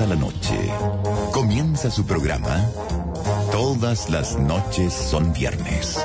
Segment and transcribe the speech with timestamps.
[0.00, 0.56] pasa la noche.
[1.32, 2.64] Comienza su programa.
[3.52, 5.98] Todas las noches son viernes.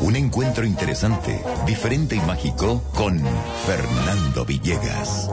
[0.00, 3.22] Un encuentro interesante, diferente y mágico con
[3.66, 5.30] Fernando Villegas.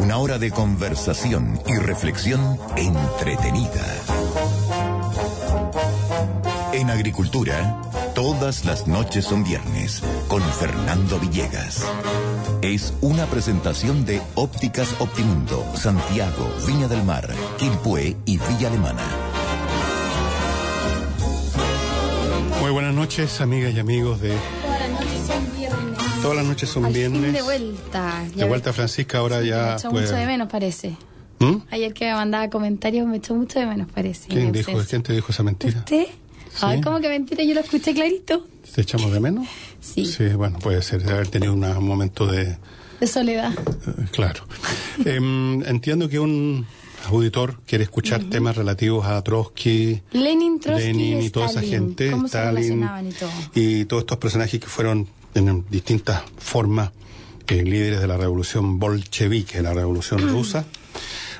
[0.00, 3.86] Una hora de conversación y reflexión entretenida.
[6.72, 7.82] En agricultura,
[8.14, 11.84] todas las noches son viernes con Fernando Villegas.
[12.62, 19.02] Es una presentación de Ópticas Optimundo, Santiago, Viña del Mar, Quilpué y Villa Alemana.
[22.60, 26.22] Muy buenas noches, amigas y amigos de Todas las noches son viernes.
[26.22, 27.22] Todas las noches son Al viernes.
[27.22, 28.24] fin de vuelta.
[28.36, 30.96] De vuelta Francisca, ahora Me ya echó puede- mucho de menos, parece.
[31.40, 31.56] ¿Mm?
[31.70, 34.28] Ayer que me mandaba comentarios me echó mucho de menos, parece.
[34.28, 35.78] ¿Quién dijo, quién te dijo esa mentira?
[35.80, 36.06] ¿Usted?
[36.60, 36.82] Ay, Sí.
[36.84, 37.42] ¿cómo que mentira?
[37.42, 38.46] Yo lo escuché clarito.
[38.74, 39.46] ¿Te echamos de menos?
[39.80, 40.04] Sí.
[40.06, 42.56] Sí, bueno, puede ser, de haber tenido una- un momento de...
[43.00, 43.52] De soledad.
[43.52, 44.44] eh, claro.
[45.04, 46.64] Em, entiendo que un
[47.06, 52.10] auditor quiere escuchar temas relativos a Trotsky, Lenin, Trotsky Lenin y y toda esa gente,
[52.12, 53.30] ¿Cómo se Stalin relacionaban y todo?
[53.54, 56.90] y todos estos personajes que fueron en distintas formas
[57.48, 60.64] eh, líderes de la revolución bolchevique, la revolución rusa.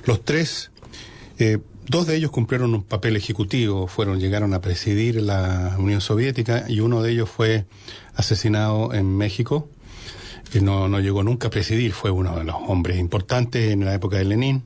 [0.04, 0.72] Los tres,
[1.38, 6.64] eh, dos de ellos cumplieron un papel ejecutivo, fueron, llegaron a presidir la Unión Soviética
[6.68, 7.66] y uno de ellos fue
[8.14, 9.68] asesinado en México.
[10.50, 13.94] que no, no llegó nunca a presidir, fue uno de los hombres importantes en la
[13.94, 14.64] época de Lenin,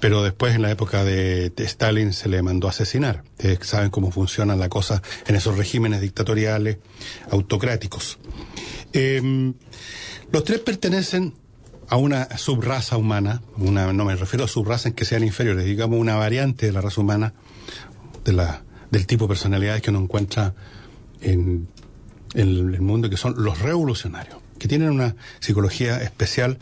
[0.00, 3.22] pero después en la época de, Stalin se le mandó a asesinar.
[3.38, 6.78] Ustedes saben cómo funciona la cosa en esos regímenes dictatoriales
[7.30, 8.18] autocráticos.
[8.92, 9.52] Eh,
[10.32, 11.34] los tres pertenecen
[11.90, 15.98] a una subraza humana, una, no me refiero a subraza en que sean inferiores, digamos
[15.98, 17.34] una variante de la raza humana,
[18.24, 20.54] de la, del tipo de personalidades que uno encuentra
[21.20, 21.66] en,
[22.34, 26.58] en el mundo, que son los revolucionarios, que tienen una psicología especial,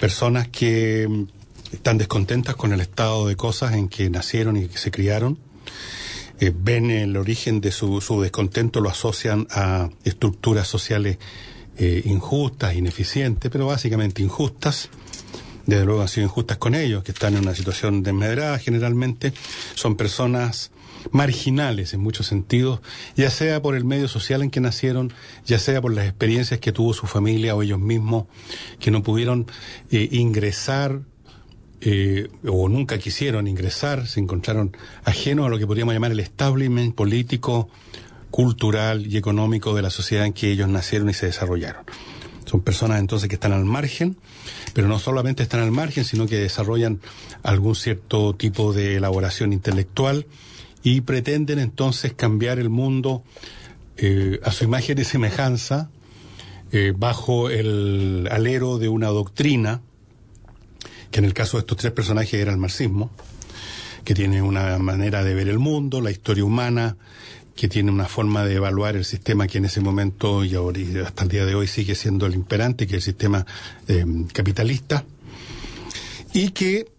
[0.00, 4.78] personas que mm, están descontentas con el estado de cosas en que nacieron y que
[4.78, 5.38] se criaron,
[6.40, 11.18] eh, ven el origen de su, su descontento, lo asocian a estructuras sociales
[11.78, 14.88] eh, injustas, ineficientes, pero básicamente injustas.
[15.66, 19.32] Desde luego han sido injustas con ellos, que están en una situación desmedrada generalmente.
[19.74, 20.70] Son personas
[21.10, 22.80] marginales en muchos sentidos,
[23.16, 25.12] ya sea por el medio social en que nacieron,
[25.44, 28.26] ya sea por las experiencias que tuvo su familia o ellos mismos,
[28.78, 29.46] que no pudieron
[29.90, 31.00] eh, ingresar
[31.80, 36.94] eh, o nunca quisieron ingresar, se encontraron ajenos a lo que podríamos llamar el establishment
[36.94, 37.68] político,
[38.30, 41.84] cultural y económico de la sociedad en que ellos nacieron y se desarrollaron.
[42.44, 44.16] Son personas entonces que están al margen,
[44.72, 47.00] pero no solamente están al margen, sino que desarrollan
[47.42, 50.26] algún cierto tipo de elaboración intelectual
[50.82, 53.24] y pretenden entonces cambiar el mundo
[53.96, 55.90] eh, a su imagen y semejanza
[56.70, 59.80] eh, bajo el alero de una doctrina
[61.10, 63.10] que en el caso de estos tres personajes era el marxismo,
[64.04, 66.96] que tiene una manera de ver el mundo, la historia humana,
[67.56, 71.24] que tiene una forma de evaluar el sistema que en ese momento y ahora hasta
[71.24, 73.46] el día de hoy sigue siendo el imperante, que es el sistema
[73.88, 75.04] eh, capitalista,
[76.34, 76.92] y que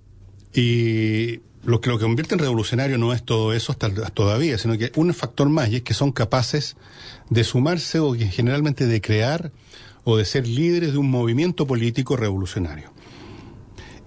[1.64, 5.14] lo que lo convierte en revolucionario no es todo eso hasta, todavía, sino que un
[5.14, 6.76] factor más, y es que son capaces
[7.30, 9.52] de sumarse o generalmente de crear
[10.04, 12.92] o de ser líderes de un movimiento político revolucionario.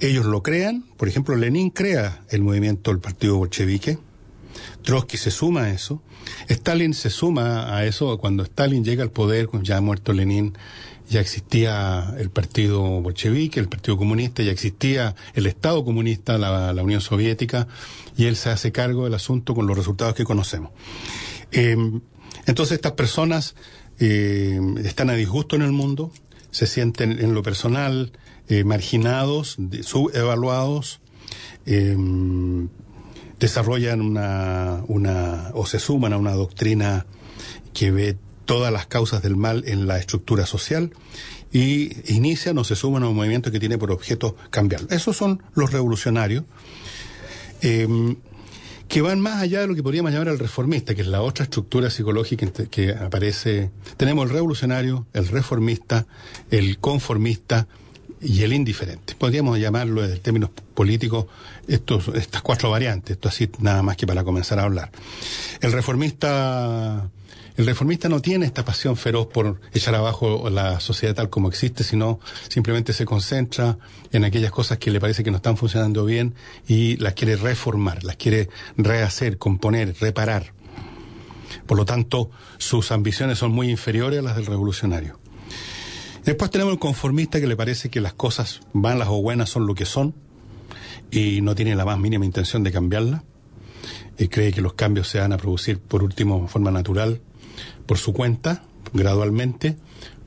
[0.01, 3.99] Ellos lo crean, por ejemplo, Lenin crea el movimiento del partido bolchevique,
[4.83, 6.03] Trotsky se suma a eso,
[6.49, 10.57] Stalin se suma a eso, cuando Stalin llega al poder, ya ha muerto Lenin,
[11.09, 17.01] ya existía el partido bolchevique, el partido comunista, ya existía el Estado comunista, la, Unión
[17.01, 17.67] Soviética,
[18.17, 20.71] y él se hace cargo del asunto con los resultados que conocemos.
[21.53, 21.77] Eh,
[22.47, 23.57] entonces estas personas
[23.99, 26.13] eh, están a disgusto en el mundo,
[26.51, 28.13] se sienten en lo personal
[28.49, 31.01] eh, marginados, subevaluados,
[31.67, 31.97] eh,
[33.41, 37.07] desarrollan una, una o se suman a una doctrina
[37.73, 40.93] que ve todas las causas del mal en la estructura social
[41.53, 44.89] y inician o se suman a un movimiento que tiene por objeto cambiarlo.
[44.91, 46.45] Esos son los revolucionarios.
[47.63, 48.17] Eh,
[48.89, 51.45] que van más allá de lo que podríamos llamar el reformista, que es la otra
[51.45, 53.71] estructura psicológica que aparece.
[53.97, 56.09] Tenemos el revolucionario, el reformista,
[56.51, 57.69] el conformista
[58.21, 59.15] y el indiferente.
[59.17, 61.27] Podríamos llamarlo en términos políticos
[61.71, 64.91] estos, estas cuatro variantes, esto así nada más que para comenzar a hablar.
[65.61, 67.11] El reformista
[67.57, 71.85] el reformista no tiene esta pasión feroz por echar abajo la sociedad tal como existe,
[71.85, 72.19] sino
[72.49, 73.77] simplemente se concentra
[74.13, 76.35] en aquellas cosas que le parece que no están funcionando bien
[76.67, 80.55] y las quiere reformar, las quiere rehacer, componer, reparar.
[81.67, 85.19] Por lo tanto, sus ambiciones son muy inferiores a las del revolucionario.
[86.25, 89.75] Después tenemos el conformista que le parece que las cosas malas o buenas son lo
[89.75, 90.15] que son
[91.11, 93.25] y no tiene la más mínima intención de cambiarla.
[94.19, 97.21] Eh, cree que los cambios se van a producir, por último, de forma natural,
[97.87, 99.77] por su cuenta, gradualmente,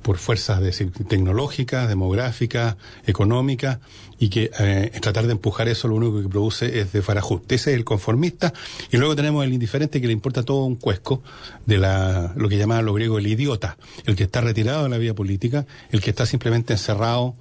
[0.01, 0.71] por fuerzas de,
[1.07, 2.75] tecnológicas, demográficas,
[3.05, 3.79] económicas,
[4.19, 7.55] y que eh, tratar de empujar eso lo único que produce es de farajuste.
[7.55, 8.53] Ese es el conformista,
[8.91, 11.23] y luego tenemos el indiferente que le importa todo un cuesco
[11.65, 14.97] de la, lo que llamaban los griegos el idiota, el que está retirado de la
[14.97, 17.35] vida política, el que está simplemente encerrado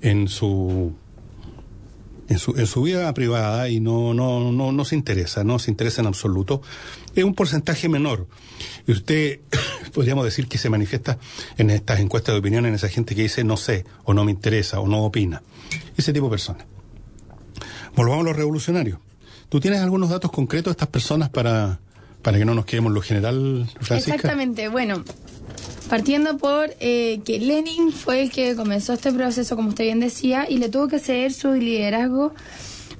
[0.00, 0.94] en su
[2.28, 5.70] en su, en su vida privada y no, no, no, no se interesa, no se
[5.70, 6.62] interesa en absoluto.
[7.14, 8.26] Es un porcentaje menor.
[8.86, 9.40] Y usted
[9.94, 11.18] podríamos decir que se manifiesta
[11.56, 14.32] en estas encuestas de opinión en esa gente que dice no sé, o no me
[14.32, 15.42] interesa, o no opina.
[15.96, 16.66] Ese tipo de personas.
[17.94, 18.98] Volvamos a los revolucionarios.
[19.48, 21.78] ¿Tú tienes algunos datos concretos de estas personas para,
[22.22, 24.16] para que no nos quedemos lo general, Francisca?
[24.16, 25.02] Exactamente, bueno,
[25.88, 30.46] partiendo por eh, que Lenin fue el que comenzó este proceso, como usted bien decía,
[30.48, 32.32] y le tuvo que ceder su liderazgo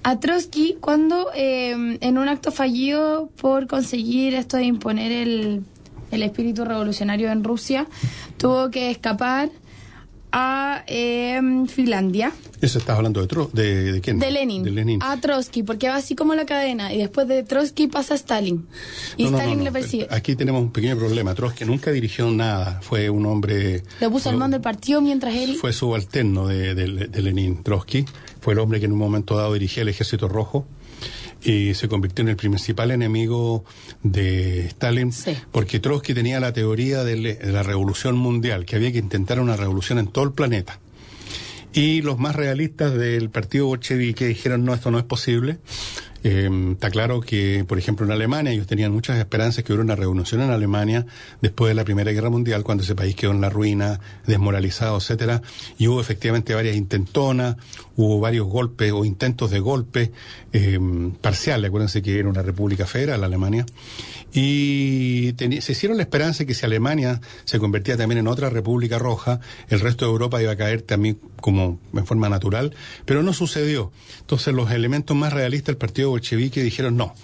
[0.03, 5.65] a Trotsky cuando eh, en un acto fallido por conseguir esto de imponer el,
[6.11, 7.87] el espíritu revolucionario en Rusia,
[8.37, 9.51] tuvo que escapar
[10.33, 12.33] a eh, Finlandia.
[12.61, 14.19] Eso estás hablando de, Tro de, de quién?
[14.19, 14.63] De Lenin.
[14.63, 15.03] De Lenin.
[15.03, 16.93] A Trotsky, porque va así como la cadena.
[16.93, 18.67] Y después de Trotsky pasa Stalin.
[19.17, 20.07] Y No, Stalin no, le persigue.
[20.11, 21.35] Aquí tenemos un pequeño problema.
[21.35, 22.81] Trotsky nunca dirigió nada.
[22.83, 23.83] Fue un hombre...
[24.01, 25.57] Le puso al mando del partido mientras él...
[25.57, 27.63] Fue subalterno de, de, de Lenin.
[27.63, 28.05] Trotsky
[28.41, 30.67] fue el hombre que en un momento dado dirigía el Ejército Rojo
[31.47, 33.65] y se convirtió en el principal enemigo
[34.03, 35.37] de Stalin Sí.
[35.53, 40.01] porque Trotsky tenía la teoría de, la revolución mundial, que había que intentar una revolución
[40.01, 40.81] en todo el planeta.
[41.73, 45.59] Y los más realistas del partido bolchevique dijeron, no, esto no es posible.
[46.29, 49.95] Eh, está claro que, por ejemplo, en Alemania ellos tenían muchas esperanzas que hubiera una
[49.95, 51.07] revolución en Alemania
[51.41, 55.41] después de la Primera Guerra Mundial, cuando ese país quedó en la ruina, desmoralizado, etcétera,
[55.79, 57.55] y hubo efectivamente varias intentonas,
[57.95, 60.11] hubo varios golpes o intentos de golpe
[60.53, 60.81] eh,
[61.21, 61.69] parciales.
[61.69, 63.65] Acuérdense que era una república federal Alemania
[64.39, 68.99] y se hicieron la esperanza de que si Alemania se convertía también en otra república
[68.99, 69.41] roja,
[69.71, 72.75] el resto de Europa iba a caer también como en forma natural,
[73.07, 73.93] pero no sucedió.
[74.21, 77.15] Entonces los elementos más realistas del partido bolchevique dijeron no,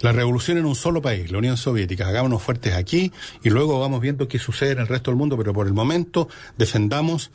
[0.00, 3.12] la revolución en un solo país, la Unión Soviética, hagámonos fuertes aquí
[3.44, 6.30] y luego vamos viendo qué sucede en el resto del mundo, pero por el momento
[6.56, 7.32] defendamos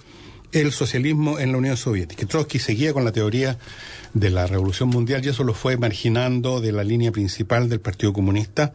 [0.51, 2.25] el socialismo en la Unión Soviética.
[2.25, 3.59] Trotsky seguía con la teoría
[4.15, 8.13] de la revolución mundial y eso lo fue marginando de la línea principal del Partido
[8.13, 8.73] Comunista.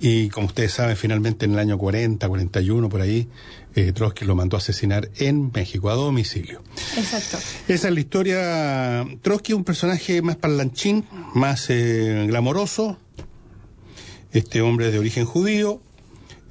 [0.00, 3.28] Y como ustedes saben, finalmente en el año 40, 41, por ahí,
[3.74, 6.62] eh, Trotsky lo mandó a asesinar en México, a domicilio.
[6.96, 7.38] Exacto.
[7.66, 9.06] Esa es la historia.
[9.22, 11.04] Trotsky es un personaje más parlanchín,
[11.34, 12.98] más eh, glamoroso.
[14.32, 15.82] Este hombre es de origen judío.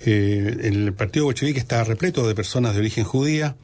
[0.02, 3.56] Eh, el partido bolchevique está repleto de personas de origen judía.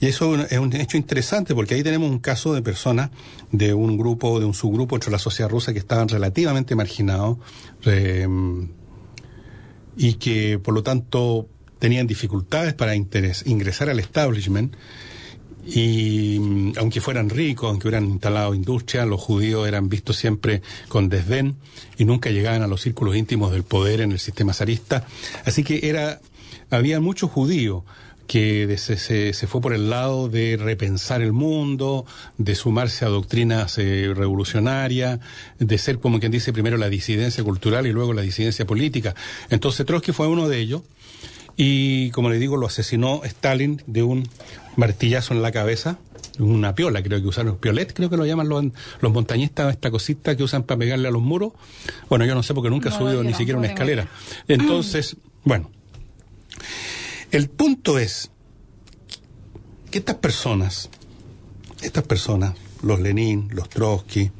[0.00, 3.10] Y eso es un hecho interesante porque ahí tenemos un caso de personas
[3.52, 7.38] de un grupo, de un subgrupo entre la sociedad rusa que estaban relativamente marginados
[7.84, 8.26] eh,
[10.02, 11.46] y que por lo tanto
[11.78, 14.74] tenían dificultades para ingresar al establishment
[15.66, 21.10] y mm, aunque fueran ricos, aunque hubieran instalado industria, los judíos eran vistos siempre con
[21.10, 21.56] desdén
[21.98, 25.04] y nunca llegaban a los círculos íntimos del poder en el sistema zarista.
[25.44, 26.22] Así que era,
[26.70, 27.82] había muchos judíos
[28.30, 32.06] que se, se, se fue por el lado de repensar el mundo,
[32.38, 35.18] de sumarse a doctrinas eh, revolucionarias,
[35.58, 39.16] de ser como quien dice primero la disidencia cultural y luego la disidencia política.
[39.48, 40.82] Entonces Trotsky fue uno de ellos
[41.56, 44.28] y como le digo lo asesinó Stalin de un
[44.76, 45.98] martillazo en la cabeza
[46.38, 48.64] una piola creo que usaron piolet creo que lo llaman los,
[49.00, 51.52] los montañistas esta cosita que usan para pegarle a los muros.
[52.08, 54.06] Bueno yo no sé porque nunca he No, subido yo ni siquiera una escalera.
[54.46, 55.68] entonces bueno
[57.30, 58.30] el punto es
[59.90, 60.90] que estas personas
[61.82, 64.30] estas personas los Lenin los Trotsky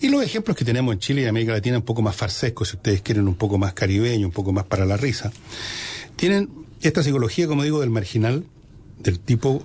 [0.00, 2.76] y los ejemplos que tenemos en Chile y América Latina un poco más farsescos si
[2.76, 5.32] ustedes quieren un poco más caribeño un poco más para la risa
[6.16, 8.44] tienen esta psicología, como digo, del marginal,
[8.98, 9.64] del tipo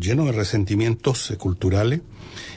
[0.00, 2.00] lleno de resentimientos culturales,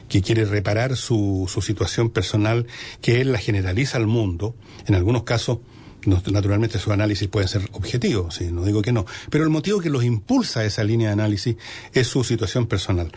[0.09, 2.67] que quiere reparar su, su situación personal,
[3.01, 4.55] que él la generaliza al mundo.
[4.88, 5.59] En algunos casos,
[6.05, 8.51] naturalmente, sus análisis pueden ser objetivos, ¿sí?
[8.51, 9.05] no digo que no.
[9.29, 11.55] Pero el motivo que los impulsa a esa línea de análisis
[11.93, 13.12] es su situación personal.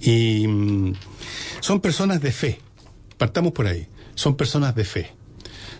[0.00, 0.94] Y mm,
[1.60, 2.60] son personas de fe.
[3.16, 3.86] Partamos por ahí.
[4.14, 5.18] Son personas de fe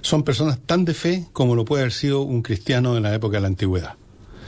[0.00, 3.38] son personas tan de fe como lo puede haber sido un cristiano en la época
[3.38, 3.96] de la antigüedad.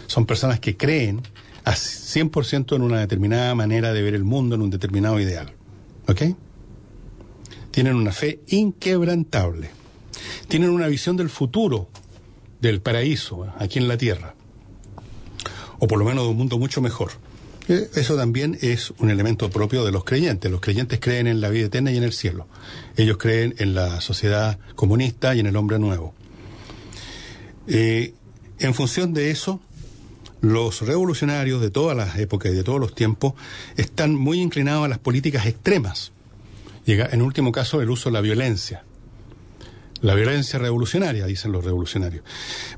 [0.07, 1.23] Son personas que creen
[1.65, 5.53] a 100% en una determinada manera de ver el mundo, en un determinado ideal.
[6.09, 6.23] ¿Ok?
[7.71, 9.71] Tienen una fe inquebrantable.
[10.51, 11.89] Tienen una visión del futuro,
[12.61, 14.35] del paraíso, aquí en la tierra.
[15.79, 17.13] O por lo menos de un mundo mucho mejor.
[17.69, 20.51] Eh, Eso también es un elemento propio de los creyentes.
[20.51, 22.49] Los creyentes creen en la vida eterna y en el cielo.
[22.97, 26.15] Ellos creen en la sociedad comunista y en el hombre nuevo.
[27.69, 28.15] Eh,
[28.59, 29.61] en función de eso,
[30.41, 33.35] los revolucionarios de todas las épocas y de todos los tiempos
[33.77, 36.11] están muy inclinados a las políticas extremas.
[36.87, 38.83] Llega, en último caso, el uso de la violencia.
[40.03, 42.25] La violencia revolucionaria, dicen los revolucionarios.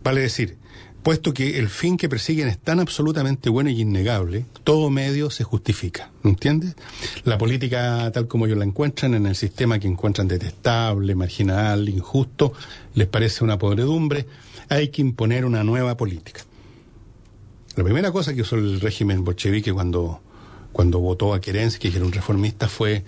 [0.03, 0.59] Vale decir,
[1.03, 5.45] puesto que el fin que persiguen es tan absolutamente bueno y innegable, todo medio se
[5.45, 6.11] justifica.
[6.25, 6.77] ¿Entiendes?
[7.25, 12.53] La política tal como ellos la encuentran en el sistema que encuentran detestable, marginal, injusto,
[12.95, 14.27] les parece una podredumbre,
[14.69, 16.43] hay que imponer una nueva política.
[17.75, 20.21] La primera cosa que usó el régimen bolchevique cuando,
[20.73, 23.03] cuando votó a Kerensky, que era un reformista, fue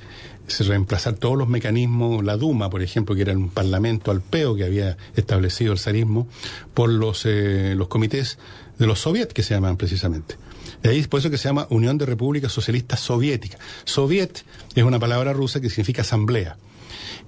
[0.47, 4.97] reemplazar todos los mecanismos, la Duma, por ejemplo, que era un parlamento alpeo que había
[5.17, 6.29] establecido el zarismo,
[6.75, 8.39] por los, eh, los comités
[8.79, 10.37] de los soviets, que se llaman precisamente.
[10.83, 13.61] De ahí es por eso que se llama Unión de Repúblicas Socialistas Soviéticas.
[13.85, 16.57] Soviet es una palabra rusa que significa asamblea.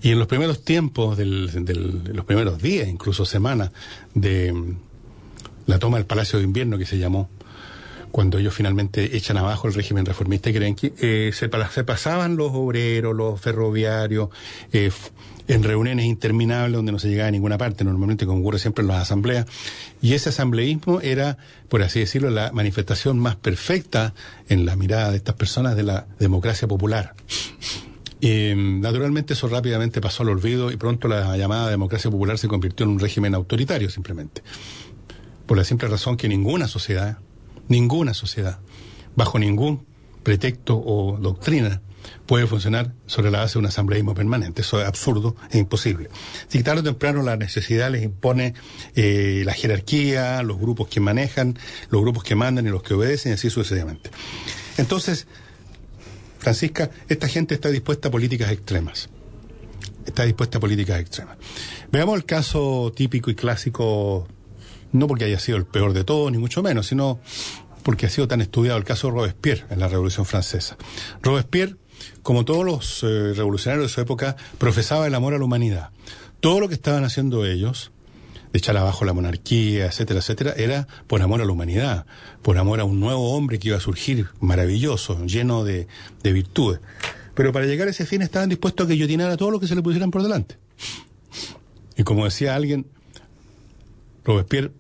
[0.03, 3.71] Y en los primeros tiempos, del, del, los primeros días, incluso semanas,
[4.15, 4.77] de mm,
[5.67, 7.31] la toma del Palacio de Invierno, que se llamó,
[8.17, 13.15] cuando ellos finalmente echan abajo el régimen reformista que eh, se, se, pasaban los obreros,
[13.15, 14.31] los ferroviarios,
[14.73, 14.91] eh,
[15.49, 18.89] en reuniones interminables donde no se llegaba a ninguna parte, normalmente como ocurre siempre en
[18.89, 19.45] las asambleas,
[20.01, 21.37] y ese asambleísmo era,
[21.69, 24.15] por así decirlo, la manifestación más perfecta
[24.49, 27.13] en la mirada de estas personas de la democracia popular.
[28.23, 32.85] Eh, naturalmente eso rápidamente pasó al olvido y pronto la llamada democracia popular se convirtió
[32.85, 34.43] en un régimen autoritario simplemente.
[35.45, 37.19] Por la simple razón que ninguna sociedad,
[37.69, 38.59] ninguna sociedad,
[39.15, 39.87] bajo ningún
[40.23, 41.83] pretexto o doctrina,
[42.27, 44.63] puede funcionar sobre la base de un asambleísmo permanente.
[44.63, 46.11] Eso es absurdo e imposible.
[46.49, 48.55] Si tarde o temprano la necesidad les impone
[48.95, 51.59] eh, la jerarquía, los grupos que manejan,
[51.91, 54.11] los grupos que mandan y los que obedecen, y así sucesivamente.
[54.79, 55.27] Entonces,
[56.39, 59.09] Francisca, esta gente está dispuesta a políticas extremas.
[60.05, 61.37] Está dispuesta a políticas extremas.
[61.91, 64.29] Veamos el caso típico y clásico,
[64.97, 67.21] no porque haya sido el peor de todos, ni mucho menos, sino
[67.83, 70.77] porque ha sido tan estudiado el caso de Robespierre en la Revolución Francesa.
[71.23, 71.77] Robespierre,
[72.23, 75.91] como todos los eh, revolucionarios de su época, profesaba el amor a la humanidad.
[76.41, 77.93] Todo lo que estaban haciendo ellos,
[78.53, 82.07] de echar abajo la monarquía, etcétera, etcétera, era por amor a la humanidad,
[82.43, 85.87] por amor a un nuevo hombre que iba a surgir maravilloso, lleno de,
[86.23, 86.81] de virtudes.
[87.35, 89.75] Pero para llegar a ese fin estaban dispuestos a guillotinar a todo lo que se
[89.75, 90.59] le pusieran por delante.
[91.97, 92.87] Y como decía alguien,
[94.25, 94.73] Robespierre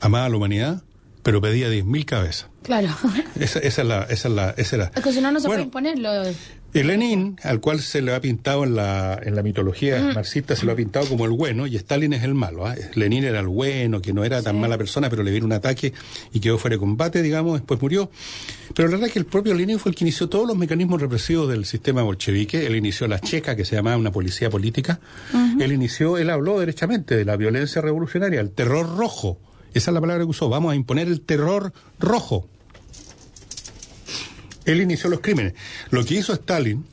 [0.00, 0.82] amaba a la humanidad,
[1.22, 2.48] pero pedía 10.000 cabezas.
[2.62, 2.88] Claro.
[3.40, 4.92] Esa, esa, es la, esa es la, esa era.
[4.94, 6.32] Es que si no, no se Bueno, puede imponerlo.
[6.74, 10.72] Lenin, al cual se le ha pintado en la, en la mitología marxista, se lo
[10.72, 12.66] ha pintado como el bueno y Stalin es el malo.
[12.66, 12.74] ¿ah?
[12.94, 14.60] Lenin era el bueno, que no era tan Sí.
[14.60, 15.94] mala persona, pero le vino un ataque
[16.32, 18.10] y quedó fuera de combate, digamos, después murió.
[18.74, 21.00] Pero la verdad es que el propio Lenin fue el que inició todos los mecanismos
[21.00, 22.66] represivos del sistema bolchevique.
[22.66, 25.00] Él inició la checa, que se llamaba una policía política.
[25.58, 29.40] Él inició, él habló derechamente de la violencia revolucionaria, el terror rojo.
[29.78, 30.48] Esa es la palabra que usó.
[30.48, 32.48] Vamos a imponer el terror rojo.
[34.64, 35.54] Él inició los crímenes.
[35.90, 36.84] Lo que hizo Stalin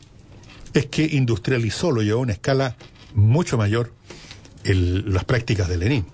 [0.74, 2.76] es que industrializó, lo llevó a una escala
[3.14, 3.92] mucho mayor
[4.64, 6.06] el- las prácticas de Lenin.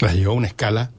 [0.00, 0.90] Las llevó a una escala.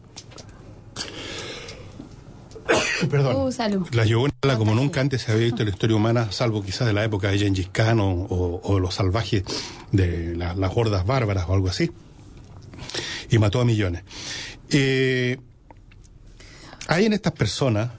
[3.10, 3.36] Perdón.
[3.36, 3.96] Uh.
[3.96, 6.32] Las llevó a una escala como nunca antes se había visto en la historia humana,
[6.32, 9.44] salvo quizás de la época de Gengis Khan o, o- o los salvajes
[9.92, 11.92] de la- las hordas bárbaras o algo así.
[13.30, 14.04] Y mató a millones.
[14.70, 15.38] Eh,
[16.88, 17.92] hay en estas personas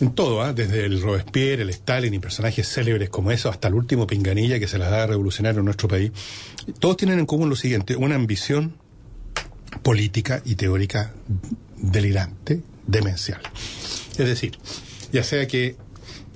[0.00, 0.52] en todo, ¿ah?
[0.52, 4.66] desde el Robespierre, el Stalin y personajes célebres como esos, hasta el último pinganilla que
[4.66, 6.10] se las da a revolucionario en nuestro país,
[6.80, 8.74] todos tienen en común lo siguiente, una ambición
[9.82, 11.12] política y teórica
[11.76, 13.40] delirante, demencial.
[14.18, 14.58] Es decir,
[15.12, 15.76] ya sea que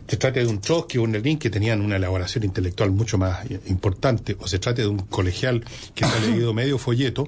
[0.09, 3.45] se trate de un Trotsky o un Lenin que tenían una elaboración intelectual mucho más
[3.51, 7.27] eh, importante, o se trate de un colegial que se ha leído medio folleto,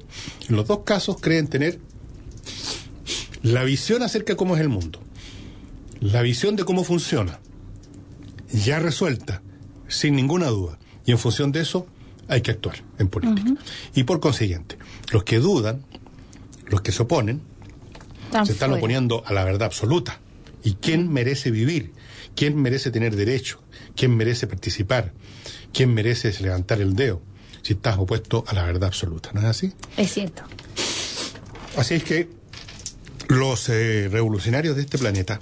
[0.49, 1.81] en los dos casos creen tener
[3.43, 5.01] la visión acerca de cómo es el mundo
[6.01, 7.41] la visión de cómo funciona,
[8.53, 9.43] ya resuelta,
[9.89, 10.79] sin ninguna duda.
[11.05, 11.87] Y en función de eso
[12.29, 13.55] hay que actuar en política.
[13.95, 14.79] Y por consiguiente,
[15.11, 15.85] los que dudan,
[16.67, 17.41] los que se oponen,
[18.31, 18.81] Tan se están fuera.
[18.81, 20.21] oponiendo a la verdad absoluta.
[20.63, 21.93] ¿Y quién merece vivir?
[22.39, 23.61] ¿Quién merece tener derecho?
[23.97, 25.13] ¿Quién merece participar?
[25.73, 27.21] ¿Quién merece levantar el dedo?
[27.63, 29.73] Si estás opuesto a la verdad absoluta, ¿no es así?
[29.97, 30.45] Es cierto.
[31.77, 32.29] Así es que
[33.27, 35.41] los eh, revolucionarios de este planeta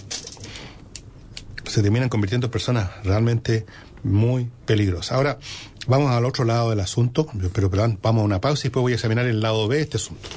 [1.67, 3.67] se terminan convirtiendo en personas realmente
[4.03, 5.13] muy peligrosas.
[5.13, 5.39] Ahora,
[5.87, 8.93] vamos al otro lado del asunto, pero, pero vamos a una pausa y después voy
[8.93, 10.31] a examinar el lado B de este asunto.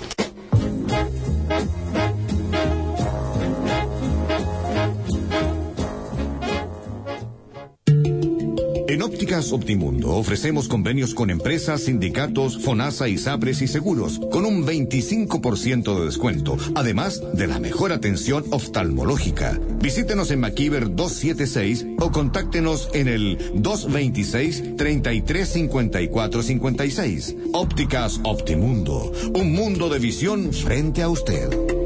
[9.29, 16.05] Ópticas Optimundo ofrecemos convenios con empresas, sindicatos, FONASA, ISAPRES y seguros, con un 25% de
[16.05, 19.59] descuento, además de la mejor atención oftalmológica.
[19.79, 27.36] Visítenos en McKeever 276 o contáctenos en el 226 3354 56.
[27.53, 31.78] Ópticas Optimundo, un mundo de visión frente a usted.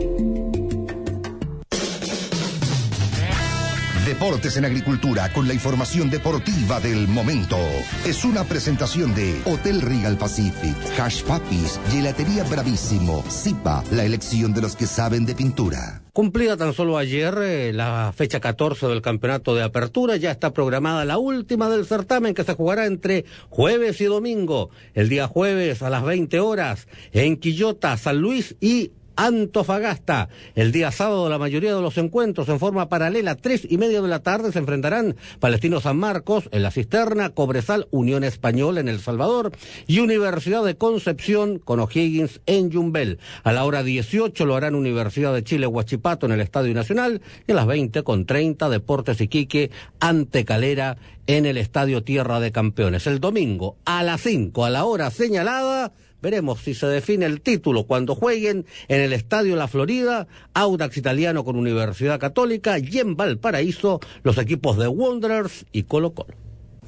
[4.23, 7.57] Deportes en Agricultura con la información deportiva del momento.
[8.05, 14.61] Es una presentación de Hotel Regal Pacific, Hash Papis, Gelatería Bravísimo, Zipa, la elección de
[14.61, 16.03] los que saben de pintura.
[16.13, 21.03] Cumplida tan solo ayer eh, la fecha 14 del campeonato de apertura, ya está programada
[21.03, 24.69] la última del certamen que se jugará entre jueves y domingo.
[24.93, 30.29] El día jueves a las 20 horas en Quillota, San Luis y Antofagasta.
[30.55, 34.07] El día sábado la mayoría de los encuentros en forma paralela, tres y media de
[34.07, 38.99] la tarde se enfrentarán Palestino San Marcos en la Cisterna, Cobresal, Unión Española en El
[38.99, 39.51] Salvador
[39.87, 43.19] y Universidad de Concepción con O'Higgins en Yumbel.
[43.43, 47.51] A la hora 18 lo harán Universidad de Chile Huachipato en el Estadio Nacional y
[47.51, 53.07] a las 20 con 30 Deportes Iquique ante Calera en el Estadio Tierra de Campeones.
[53.07, 57.83] El domingo a las 5 a la hora señalada Veremos si se define el título
[57.83, 63.99] cuando jueguen en el Estadio La Florida, Audax Italiano con Universidad Católica y en Valparaíso
[64.23, 66.42] los equipos de Wanderers y Colo Colo.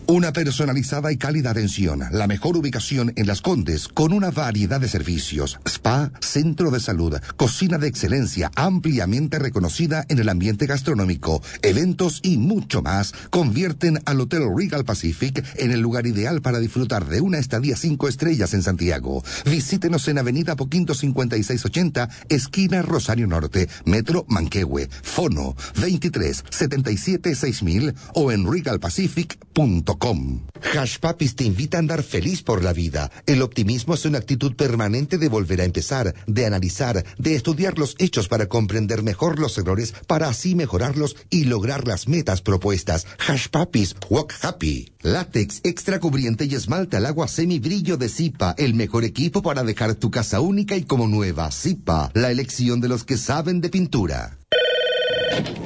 [0.07, 4.87] Una personalizada y cálida atención, la mejor ubicación en Las Condes, con una variedad de
[4.87, 12.19] servicios, spa, centro de salud, cocina de excelencia ampliamente reconocida en el ambiente gastronómico, eventos
[12.21, 17.21] y mucho más, convierten al Hotel Regal Pacific en el lugar ideal para disfrutar de
[17.21, 19.23] una estadía cinco estrellas en Santiago.
[19.45, 28.31] Visítenos en Avenida Poquinto 5680, esquina Rosario Norte, Metro Manquehue, Fono 23 77 6000 o
[28.31, 29.94] en regalpacific.com.
[30.73, 33.11] Hash Papis te invita a andar feliz por la vida.
[33.25, 37.95] El optimismo es una actitud permanente de volver a empezar, de analizar, de estudiar los
[37.99, 43.05] hechos para comprender mejor los errores, para así mejorarlos y lograr las metas propuestas.
[43.27, 44.91] Hash Papis, walk happy.
[45.01, 49.63] Látex, extra cubriente y esmalte al agua semi brillo de Zipa, el mejor equipo para
[49.63, 51.51] dejar tu casa única y como nueva.
[51.51, 54.37] Zipa, la elección de los que saben de pintura.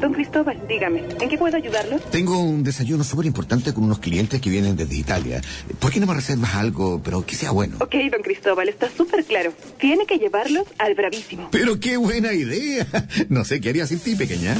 [0.01, 1.99] Don Cristóbal, dígame, ¿en qué puedo ayudarlo?
[2.11, 5.41] Tengo un desayuno súper importante con unos clientes que vienen desde Italia.
[5.79, 7.77] ¿Por qué no me reservas algo, pero que sea bueno?
[7.79, 9.53] Ok, don Cristóbal, está súper claro.
[9.79, 11.49] Tiene que llevarlos al Bravísimo.
[11.51, 12.87] Pero qué buena idea.
[13.29, 14.55] No sé qué haría sin ti, pequeña.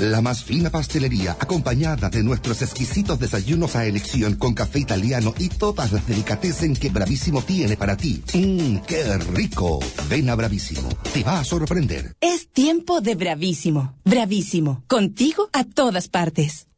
[0.00, 5.48] La más fina pastelería, acompañada de nuestros exquisitos desayunos a elección con café italiano y
[5.48, 8.22] todas las delicatessen que Bravísimo tiene para ti.
[8.32, 9.80] Mmm, qué rico.
[10.08, 10.88] Ven a Bravísimo.
[11.12, 12.14] Te va a sorprender.
[12.20, 13.94] Es tiempo de Bravísimo.
[14.04, 14.84] Bravísimo.
[14.86, 16.68] Contigo a todas partes.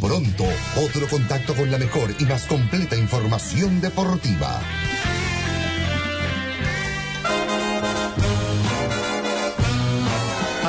[0.00, 0.44] Pronto,
[0.84, 4.60] otro contacto con la mejor y más completa información deportiva.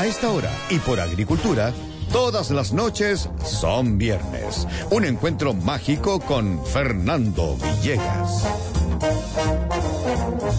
[0.04, 1.72] A esta hora y por agricultura,
[2.12, 4.68] todas las noches son viernes.
[4.92, 8.44] Un encuentro mágico con Fernando Villegas.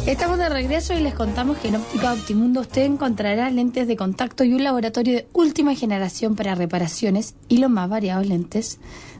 [0.07, 4.44] Estamos de regreso y les contamos que en Óptica Optimundo usted encontrará lentes de contacto
[4.44, 8.78] y un laboratorio de última generación para reparaciones y los más variados lentes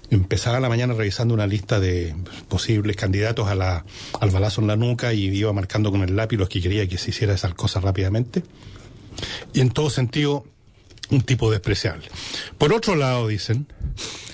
[0.10, 2.16] empezaba la mañana revisando una lista de
[2.48, 3.86] posibles candidatos a la,
[4.20, 6.98] al balazo en la nuca y iba marcando con el lápiz los que quería que
[6.98, 8.44] se hiciera esas cosas rápidamente.
[9.54, 10.46] Y en todo sentido,
[11.12, 12.08] un tipo despreciable.
[12.58, 13.68] Por otro lado, dicen,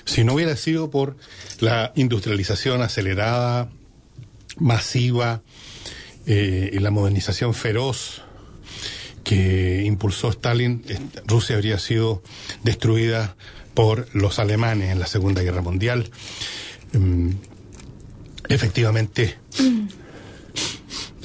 [0.06, 1.16] si no hubiera sido por
[1.60, 3.68] la industrialización acelerada,
[4.58, 5.42] masiva
[6.26, 8.22] eh, y la modernización feroz
[9.24, 12.22] que impulsó Stalin, eh, Rusia habría sido
[12.62, 13.36] destruida
[13.74, 16.08] por los alemanes en la Segunda Guerra Mundial.
[16.92, 17.30] Mm,
[18.48, 19.36] efectivamente,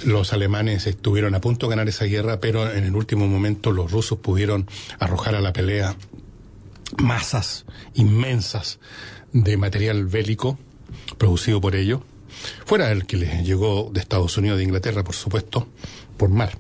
[0.04, 3.91] los alemanes estuvieron a punto de ganar esa guerra, pero en el último momento los
[3.91, 4.67] rusos pudieron
[5.00, 5.96] arrojar a la pelea
[6.97, 8.80] masas inmensas
[9.34, 10.58] de material bélico
[11.17, 12.01] producido por ellos,
[12.65, 15.67] fuera el que les llegó de Estados Unidos, de Inglaterra, por supuesto,
[16.17, 16.58] por mar.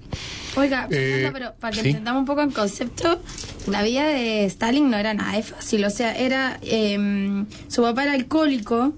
[0.55, 1.89] Oiga, Eh, pero para que sí.
[1.89, 3.21] entendamos un poco el concepto,
[3.67, 5.83] la vida de Stalin no era nada de fácil.
[5.85, 6.59] O sea, era.
[6.61, 8.93] eh, su papá era alcohólico,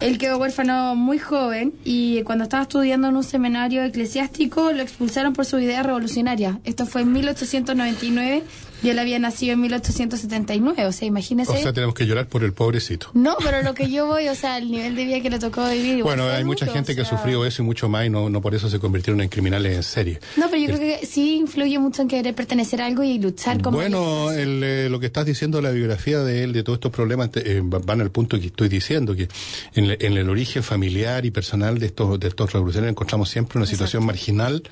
[0.00, 5.32] él quedó huérfano muy joven y cuando estaba estudiando en un seminario eclesiástico lo expulsaron
[5.32, 6.60] por su idea revolucionaria.
[6.64, 8.42] Esto fue en 1899
[8.82, 10.86] y él había nacido en 1879.
[10.86, 11.52] O sea, imagínese.
[11.52, 13.08] O sea, tenemos que llorar por el pobrecito.
[13.14, 15.68] no, pero lo que yo voy, o sea, el nivel de vida que le tocó
[15.70, 16.02] vivir.
[16.02, 18.40] Bueno, hay mucha gente o que ha sufrido eso y mucho más y no, no
[18.40, 20.20] por eso se convirtieron en criminales en serie.
[20.36, 23.60] No, pero yo creo que sí influye mucho en querer pertenecer a algo y luchar
[23.62, 26.92] como Bueno, el, eh, lo que estás diciendo la biografía de él, de todos estos
[26.92, 29.28] problemas, te- eh, van al punto que estoy diciendo, que
[29.74, 33.58] en, el- en el origen familiar y personal de estos, de estos revolucionarios encontramos siempre
[33.58, 34.62] una situación marginal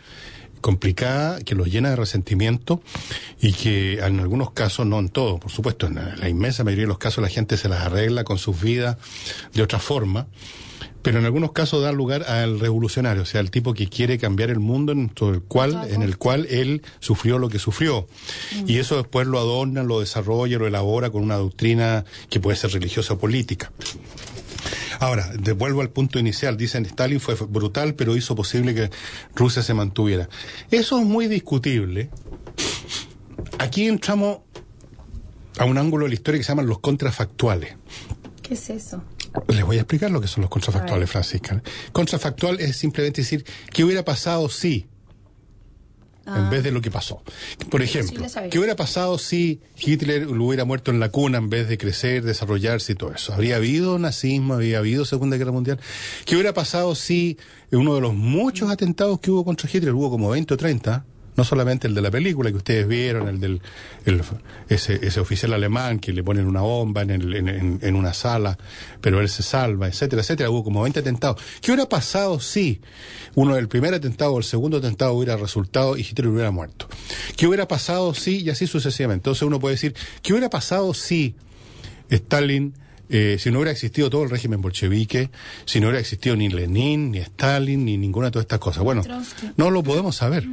[0.61, 2.83] complicada que los llena de resentimiento
[3.41, 6.85] y que en algunos casos, no en todos, por supuesto, en la, la inmensa mayoría
[6.85, 8.97] de los casos la gente se las arregla con sus vidas
[9.53, 10.27] de otra forma,
[11.03, 14.51] pero en algunos casos da lugar al revolucionario, o sea, al tipo que quiere cambiar
[14.51, 18.07] el mundo en todo el cual, en el cual él sufrió lo que sufrió.
[18.67, 22.73] Y eso después lo adorna, lo desarrolla, lo elabora con una doctrina que puede ser
[22.73, 23.73] religiosa o política.
[24.99, 26.57] Ahora, devuelvo al punto inicial.
[26.57, 28.91] Dicen, Stalin fue brutal, pero hizo posible que
[29.35, 30.29] Rusia se mantuviera.
[30.71, 32.11] Eso es muy discutible.
[33.59, 34.41] Aquí entramos
[35.59, 37.77] a un ángulo de la historia que se llaman los contrafactuales.
[38.43, 39.03] ¿Qué es eso?
[39.49, 41.63] Les voy a explicar lo que son los contrafactuales, Francisca.
[41.93, 44.89] Contrafactual es simplemente decir qué hubiera pasado si,
[46.27, 47.23] en vez de lo que pasó.
[47.71, 48.25] Por ejemplo.
[48.51, 52.23] ¿qué hubiera pasado si Hitler lo hubiera muerto en la cuna en vez de crecer,
[52.23, 53.33] desarrollarse y todo eso?
[53.33, 54.55] ¿Habría habido nazismo?
[54.55, 55.81] ¿Habría habido Segunda Guerra Mundial?
[56.25, 57.39] ¿Qué hubiera pasado si
[57.73, 61.05] uno de los muchos atentados que hubo contra Hitler, hubo como 20 o 30,
[61.37, 63.61] no solamente el de la película que ustedes vieron, el del
[64.05, 64.23] el-
[64.69, 68.59] ese, ese oficial alemán que le ponen una bomba en, el- en- en- una sala,
[69.01, 70.51] pero él se salva, etcétera, etcétera.
[70.51, 71.41] Hubo como 20 atentados.
[71.61, 72.81] ¿Qué hubiera pasado si
[73.35, 76.89] uno del primer atentado o el segundo atentado hubiera resultado y Hitler hubiera muerto?
[77.37, 79.21] ¿Qué hubiera pasado si, y así sucesivamente?
[79.21, 81.37] Entonces uno puede decir, ¿qué hubiera pasado si
[82.09, 82.75] Stalin,
[83.09, 85.31] eh, si no hubiera existido todo el régimen bolchevique,
[85.65, 88.83] si no hubiera existido ni Lenin, ni Stalin, ni ninguna de todas estas cosas?
[88.83, 89.03] Bueno,
[89.57, 90.47] no lo podemos saber.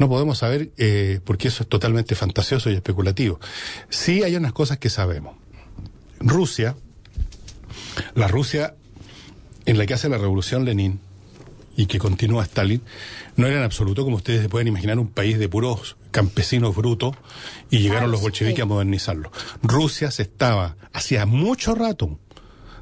[0.00, 3.38] No podemos saber eh, porque eso es totalmente fantasioso y especulativo.
[3.90, 5.36] Sí hay unas cosas que sabemos.
[6.20, 6.74] Rusia,
[8.14, 8.76] la Rusia
[9.66, 11.00] en la que hace la revolución Lenin
[11.76, 12.80] y que continúa Stalin,
[13.36, 17.14] no era en absoluto, como ustedes se pueden imaginar, un país de puros campesinos brutos
[17.70, 19.30] y llegaron los bolcheviques a modernizarlo.
[19.62, 22.18] Rusia se estaba, hacía mucho rato,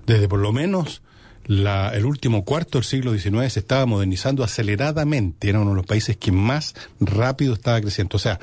[0.07, 1.03] desde por lo menos
[1.49, 5.87] la- el último cuarto del siglo XIX se estaba modernizando aceleradamente, era uno de los
[5.87, 8.17] países que más rápido estaba creciendo.
[8.17, 8.39] O sea,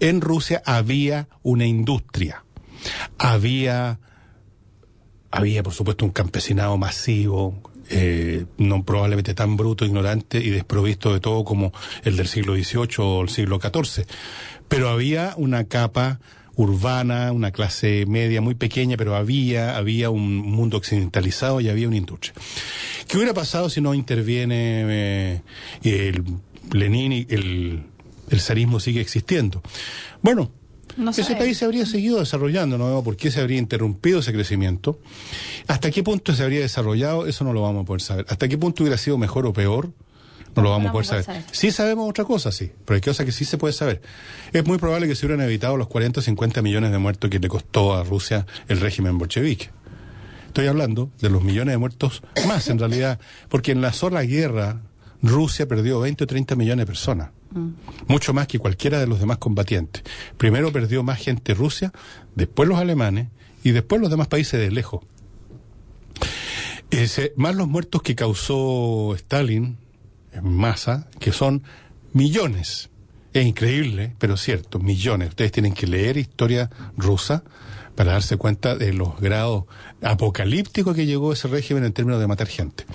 [0.00, 2.44] en Rusia había una industria,
[3.16, 4.00] había,
[5.30, 11.20] había por supuesto un campesinado masivo, eh, no probablemente tan bruto, ignorante y desprovisto de
[11.20, 11.72] todo como
[12.04, 14.04] el del siglo XVIII o el siglo XIV,
[14.68, 16.20] pero había una capa
[16.58, 21.96] urbana, una clase media muy pequeña, pero había, había un mundo occidentalizado y había una
[21.96, 22.34] industria.
[23.06, 24.52] ¿Qué hubiera pasado si no interviene
[24.88, 25.40] eh,
[25.84, 26.24] el
[26.72, 27.84] Lenin y el,
[28.28, 29.62] el zarismo sigue existiendo?
[30.20, 30.50] Bueno,
[30.96, 34.32] No ese país se habría seguido desarrollando, no vemos por qué se habría interrumpido ese
[34.32, 34.98] crecimiento.
[35.68, 37.28] ¿Hasta qué punto se habría desarrollado?
[37.28, 38.26] Eso no lo vamos a poder saber.
[38.28, 39.92] ¿Hasta qué punto hubiera sido mejor o peor?
[40.58, 41.24] No lo vamos a poder saber.
[41.52, 44.00] Sí sabemos otra cosa, sí, pero hay cosas que sí se puede saber.
[44.52, 47.38] Es muy probable que se hubieran evitado los 40 o 50 millones de muertos que
[47.38, 49.70] le costó a Rusia el régimen bolchevique.
[50.46, 54.80] Estoy hablando de los millones de muertos más, en realidad, porque en la sola guerra
[55.22, 57.30] Rusia perdió 20 o 30 millones de personas.
[58.08, 60.02] Mucho más que cualquiera de los demás combatientes.
[60.36, 61.92] Primero perdió más gente Rusia,
[62.34, 63.28] después los alemanes
[63.64, 65.00] y después los demás países de lejos.
[66.90, 69.76] Ese- más los muertos que causó Stalin
[70.32, 71.62] en masa, que son
[72.12, 72.90] millones.
[73.32, 75.30] Es increíble, pero cierto, millones.
[75.30, 77.42] Ustedes tienen que leer historia rusa
[77.94, 79.64] para darse cuenta de los grados
[80.02, 82.86] apocalípticos que llegó ese régimen en términos de matar gente.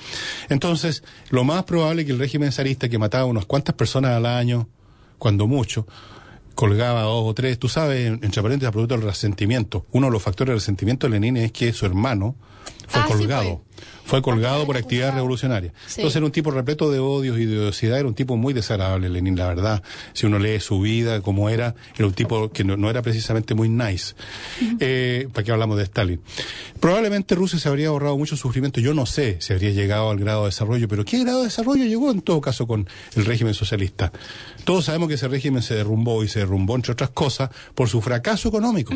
[0.49, 4.25] Entonces, lo más probable es que el régimen zarista, que mataba unas cuantas personas al
[4.25, 4.69] año,
[5.17, 5.85] cuando mucho,
[6.55, 9.85] colgaba dos o tres, tú sabes, en- entre paréntesis, a producto del resentimiento.
[9.91, 12.35] Uno de los factores del resentimiento de Lenin es que su hermano
[12.87, 13.61] fue Ah, sí, colgado.
[14.05, 14.21] fue.
[14.21, 15.73] colgado por actividad revolucionaria.
[15.87, 15.95] Sí.
[16.01, 19.09] Entonces era un tipo repleto de odios y de odiosidad, era un tipo muy desagradable,
[19.09, 19.81] Lenin, la verdad.
[20.13, 23.55] Si uno lee su vida, como era, era un tipo que no, no era precisamente
[23.55, 24.13] muy nice.
[24.79, 26.21] Eh, ¿Para qué hablamos de Stalin?
[26.79, 28.79] Probablemente Rusia se habría ahorrado mucho sufrimiento.
[28.81, 31.85] Yo no sé si habría llegado al grado de desarrollo, pero ¿qué grado de desarrollo
[31.85, 34.11] llegó en todo caso con el régimen socialista?
[34.63, 38.01] Todos sabemos que ese régimen se derrumbó y se derrumbó, entre otras cosas, por su
[38.01, 38.93] fracaso económico.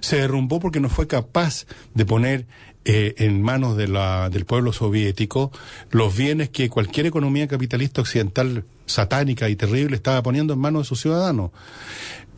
[0.00, 2.46] Se derrumbó porque no fue capaz de poner
[2.84, 5.50] eh, en manos de la, del pueblo soviético
[5.90, 10.88] los bienes que cualquier economía capitalista occidental satánica y terrible estaba poniendo en manos de
[10.88, 11.50] sus ciudadanos.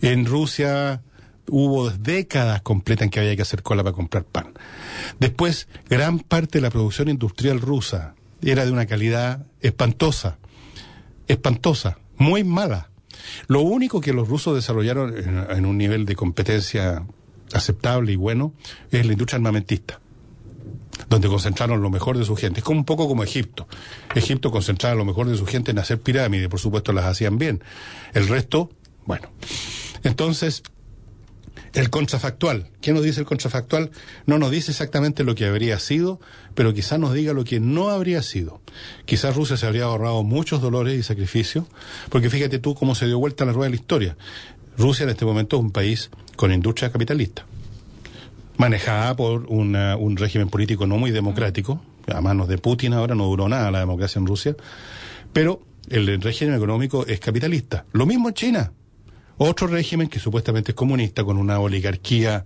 [0.01, 1.03] En Rusia
[1.51, 4.55] hubo décadas completas en que había que hacer cola para comprar pan.
[5.19, 10.39] Después, gran parte de la producción industrial rusa era de una calidad espantosa,
[11.27, 12.91] espantosa, muy mala.
[13.47, 17.05] Lo único que los rusos desarrollaron en, un nivel de competencia
[17.53, 18.53] aceptable y bueno
[18.91, 20.01] es la industria armamentista
[21.09, 22.61] donde concentraron lo mejor de su gente.
[22.61, 23.67] Es como un poco como Egipto.
[24.15, 27.63] Egipto concentraba lo mejor de su gente en hacer pirámides, por supuesto las hacían bien.
[28.13, 28.71] El resto,
[29.07, 29.31] bueno.
[30.03, 30.63] Entonces,
[31.81, 32.71] el contrafactual.
[32.81, 33.91] ¿Qué nos dice el contrafactual?
[34.27, 36.21] No nos dice exactamente lo que habría sido,
[36.55, 38.61] pero quizás nos diga lo que no habría sido.
[39.05, 41.67] Quizás Rusia se habría ahorrado muchos dolores y sacrificios,
[42.09, 44.17] porque fíjate tú cómo se dio vuelta la rueda de la historia.
[44.77, 47.45] Rusia en este momento es un país con industria capitalista
[48.59, 51.81] manejada por una, un régimen político no muy democrático,
[52.13, 54.57] a manos de Putin ahora no duró nada la democracia en Rusia,
[55.33, 57.87] pero el régimen económico es capitalista.
[57.93, 58.73] Lo mismo en China,
[59.39, 62.45] otro régimen que supuestamente es comunista, con una oligarquía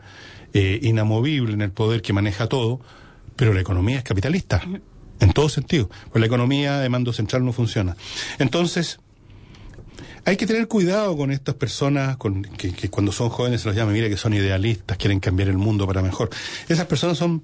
[0.53, 2.81] eh, inamovible en el poder que maneja todo,
[3.37, 4.63] pero la economía es capitalista,
[5.21, 5.91] en todo sentido.
[6.11, 7.97] Pues la economía de mando central no funciona.
[8.39, 9.01] Entonces,
[10.25, 13.77] hay que tener cuidado con estas personas con, que, que, cuando son jóvenes se los
[13.77, 16.31] llama, mira que son idealistas, quieren cambiar el mundo para mejor.
[16.69, 17.43] Esas personas son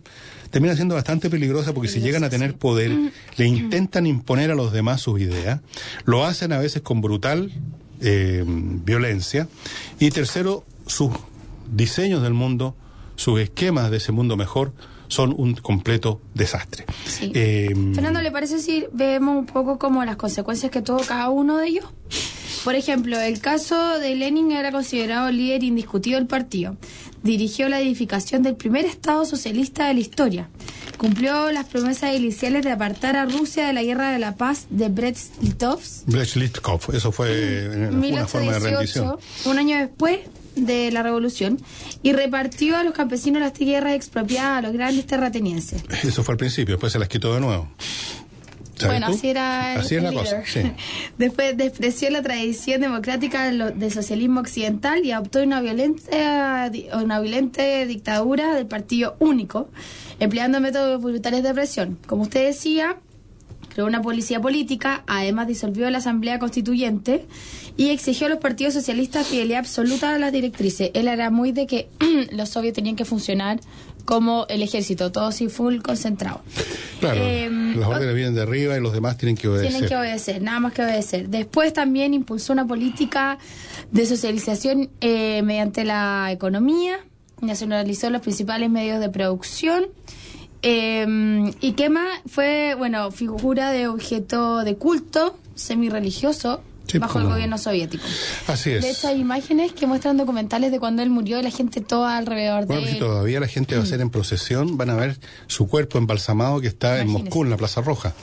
[0.50, 2.92] terminan siendo bastante peligrosas porque si llegan a tener poder,
[3.36, 5.60] le intentan imponer a los demás sus ideas,
[6.04, 7.52] lo hacen a veces con brutal
[8.00, 9.48] eh, violencia
[9.98, 11.10] y tercero, sus
[11.70, 12.74] diseños del mundo,
[13.16, 14.72] sus esquemas de ese mundo mejor
[15.08, 16.84] son un completo desastre.
[17.06, 17.32] Sí.
[17.34, 21.56] Eh, Fernando, ¿le parece si vemos un poco como las consecuencias que tuvo cada uno
[21.56, 21.86] de ellos?
[22.64, 26.76] Por ejemplo, el caso de Lenin era considerado líder indiscutido del partido.
[27.22, 30.48] Dirigió la edificación del primer Estado socialista de la historia.
[30.96, 34.88] Cumplió las promesas iniciales de apartar a Rusia de la guerra de la paz de
[34.88, 36.06] Brest-Litovsk.
[36.06, 39.16] Brest-Litovsk, eso fue una 1818, forma de rendición.
[39.44, 40.20] Un año después
[40.56, 41.60] de la revolución
[42.02, 45.84] y repartió a los campesinos las tierras expropiadas a los grandes terratenienses.
[46.02, 47.68] Eso fue al principio, después se las quitó de nuevo.
[48.86, 49.12] Bueno, tú?
[49.14, 50.42] así era, así el, es la cosa.
[50.46, 50.60] Sí.
[51.18, 58.54] Después despreció la tradición democrática del socialismo occidental y adoptó una violenta, una violenta dictadura
[58.54, 59.68] del partido único,
[60.20, 61.98] empleando métodos brutales de presión.
[62.06, 62.96] Como usted decía,
[63.68, 67.26] creó una policía política, además disolvió la Asamblea Constituyente
[67.76, 70.90] y exigió a los partidos socialistas fidelidad absoluta a las directrices.
[70.94, 71.88] Él era muy de que
[72.32, 73.60] los soviets tenían que funcionar
[74.08, 76.40] como el ejército, todos así full concentrado.
[76.98, 79.70] Claro, eh, las órdenes vienen de arriba y los demás tienen que obedecer.
[79.70, 81.28] Tienen que obedecer, nada más que obedecer.
[81.28, 83.36] Después también impulsó una política
[83.92, 87.00] de socialización eh, mediante la economía,
[87.42, 89.88] nacionalizó los principales medios de producción.
[90.62, 97.58] Eh, y más fue, bueno, figura de objeto de culto semi-religioso Sí, bajo el gobierno
[97.58, 98.04] soviético.
[98.46, 98.82] Así es.
[98.82, 102.16] De hecho, hay imágenes que muestran documentales de cuando él murió y la gente toda
[102.16, 102.98] alrededor bueno, de si él.
[102.98, 106.68] todavía la gente va a ser en procesión, van a ver su cuerpo embalsamado que
[106.68, 107.18] está Imagínese.
[107.18, 108.14] en Moscú, en la Plaza Roja,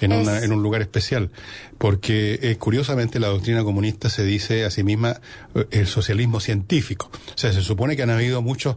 [0.00, 0.26] en, es...
[0.26, 1.30] una, en un lugar especial.
[1.78, 5.20] Porque eh, curiosamente la doctrina comunista se dice a sí misma
[5.54, 7.10] eh, el socialismo científico.
[7.34, 8.76] O sea, se supone que han habido muchos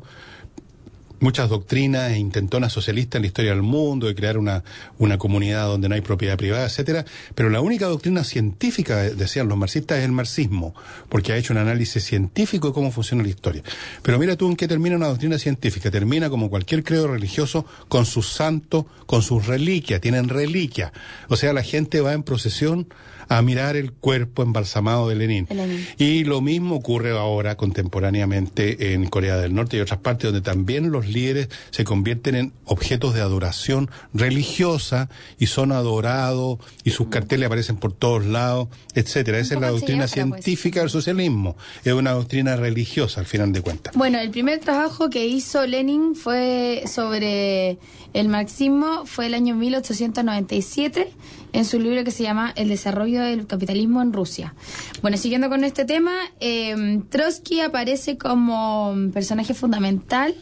[1.24, 4.64] muchas doctrinas e intentonas socialistas en la historia del mundo, de crear una,
[5.00, 9.58] una comunidad donde no hay propiedad privada, etcétera, pero la única doctrina científica, decían los
[9.58, 10.76] marxistas, es el marxismo,
[11.10, 13.64] porque ha hecho un análisis científico de cómo funciona la historia.
[14.02, 18.06] Pero mira tú en qué termina una doctrina científica, termina como cualquier credo religioso con
[18.06, 20.92] sus santos, con sus reliquias, tienen reliquias.
[21.30, 22.88] O sea, la gente va en procesión
[23.30, 25.48] a mirar el cuerpo embalsamado de Lenin.
[25.50, 25.86] Lenin.
[25.98, 30.92] Y lo mismo ocurre ahora contemporáneamente en Corea del Norte y otras partes donde también
[30.92, 37.47] los líderes se convierten en objetos de adoración religiosa y son adorados y sus carteles
[37.47, 39.39] aparecen por todos lados, etcétera.
[39.39, 40.91] Esa es la doctrina científica pues.
[40.93, 43.95] del socialismo, es una doctrina religiosa al final de cuentas.
[43.95, 47.78] Bueno, el primer trabajo que hizo Lenin fue sobre
[48.13, 51.12] el marxismo, fue el año 1897
[51.54, 54.56] en su libro que se llama El desarrollo del capitalismo en Rusia.
[55.02, 60.36] Bueno, siguiendo con este tema, eh, Trotsky aparece como personaje fundamental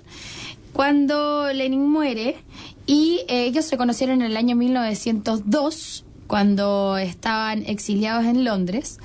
[0.73, 2.37] cuando Lenin muere
[2.85, 8.99] y eh, ellos se conocieron en el año 1902 cuando estaban exiliados en Londres.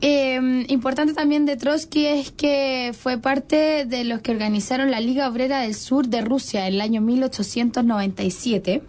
[0.00, 5.28] Eh, importante también de Trotsky es que fue parte de los que organizaron la Liga
[5.28, 8.82] Obrera del Sur de Rusia en el año 1897.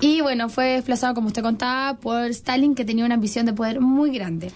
[0.00, 3.80] Y bueno, fue desplazado, como usted contaba, por Stalin, que tenía una ambición de poder
[3.80, 4.50] muy grande.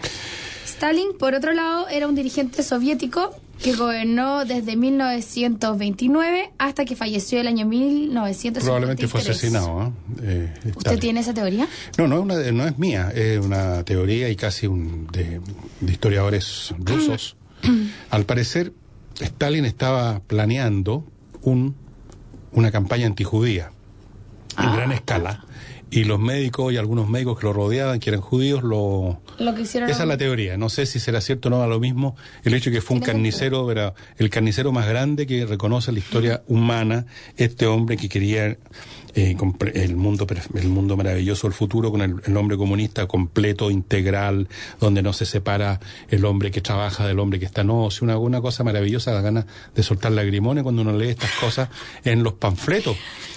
[0.65, 7.41] Stalin, por otro lado, era un dirigente soviético que gobernó desde 1929 hasta que falleció
[7.41, 8.65] el año 1953.
[8.65, 9.93] Probablemente fue asesinado.
[10.23, 10.53] ¿eh?
[10.65, 11.69] Eh, ¿Usted tiene esa teoría?
[11.97, 15.41] No, no, es una- no es mía, es una teoría y casi un, de,
[15.81, 17.37] de historiadores rusos.
[18.11, 18.73] Al parecer,
[19.21, 21.05] Stalin estaba planeando
[21.43, 21.75] un,
[22.53, 23.71] una campaña antijudía
[24.59, 25.45] en gran escala.
[25.91, 29.21] Y los médicos y algunos médicos que lo rodeaban, que eran judíos, lo...
[29.39, 29.89] Lo que hicieron.
[29.89, 30.57] Esa es la teoría.
[30.57, 32.17] No sé si será cierto o no, a lo mismo.
[32.45, 35.99] El hecho de que fue un carnicero, era el carnicero más grande que reconoce la
[35.99, 38.57] historia humana, este hombre que quería
[39.15, 39.37] eh,
[39.75, 44.49] el mundo el mundo maravilloso del futuro con el, el hombre comunista completo, integral,
[44.81, 48.19] donde no se separa el hombre que trabaja del hombre que está no, si una,
[48.19, 51.71] una cosa maravillosa, da ganas de soltar lagrimones cuando uno lee estas cosas
[52.05, 52.97] en los panfletos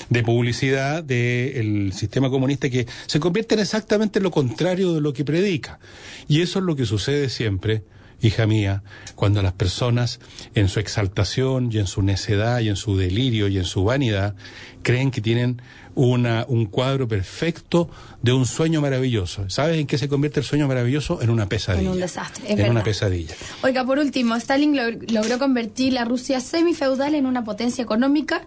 [0.09, 3.19] de publicidad del sistema comunista que se
[3.61, 5.79] exactamente en lo contrario de lo que predica.
[6.27, 7.83] Y eso es lo que sucede siempre,
[8.21, 8.83] hija mía,
[9.15, 10.19] cuando las personas
[10.53, 14.35] en su exaltación y en su necedad y en su delirio y en su vanidad
[14.83, 15.61] creen que tienen
[15.95, 17.89] una, un cuadro perfecto
[18.21, 19.49] de un sueño maravilloso.
[19.49, 21.21] ¿Sabes en qué se convierte el sueño maravilloso?
[21.21, 21.83] En una pesadilla.
[21.83, 22.71] En un desastre, es En verdad.
[22.71, 23.35] una pesadilla.
[23.63, 28.41] Oiga, por último, Stalin log- logró convertir la Rusia semifeudal en una potencia económica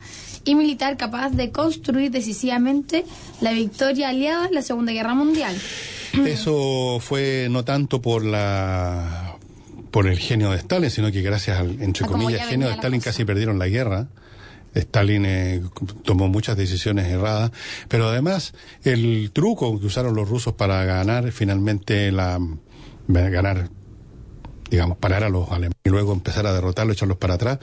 [0.45, 3.05] y militar capaz de construir decisivamente
[3.41, 5.55] la victoria aliada en la Segunda Guerra Mundial.
[6.27, 9.37] Eso fue no tanto por la
[9.91, 13.25] por el genio de Stalin, sino que gracias al, entre comillas, genio de Stalin casi
[13.25, 14.09] perdieron la guerra.
[14.75, 15.63] Stalin eh,
[16.05, 17.53] tomó muchas decisiones erradas,
[17.89, 22.39] pero además el truco que usaron los rusos para ganar finalmente la
[23.07, 23.69] ganar
[24.71, 27.59] digamos parar a los alemanes y luego empezar a derrotarlos, echarlos para atrás,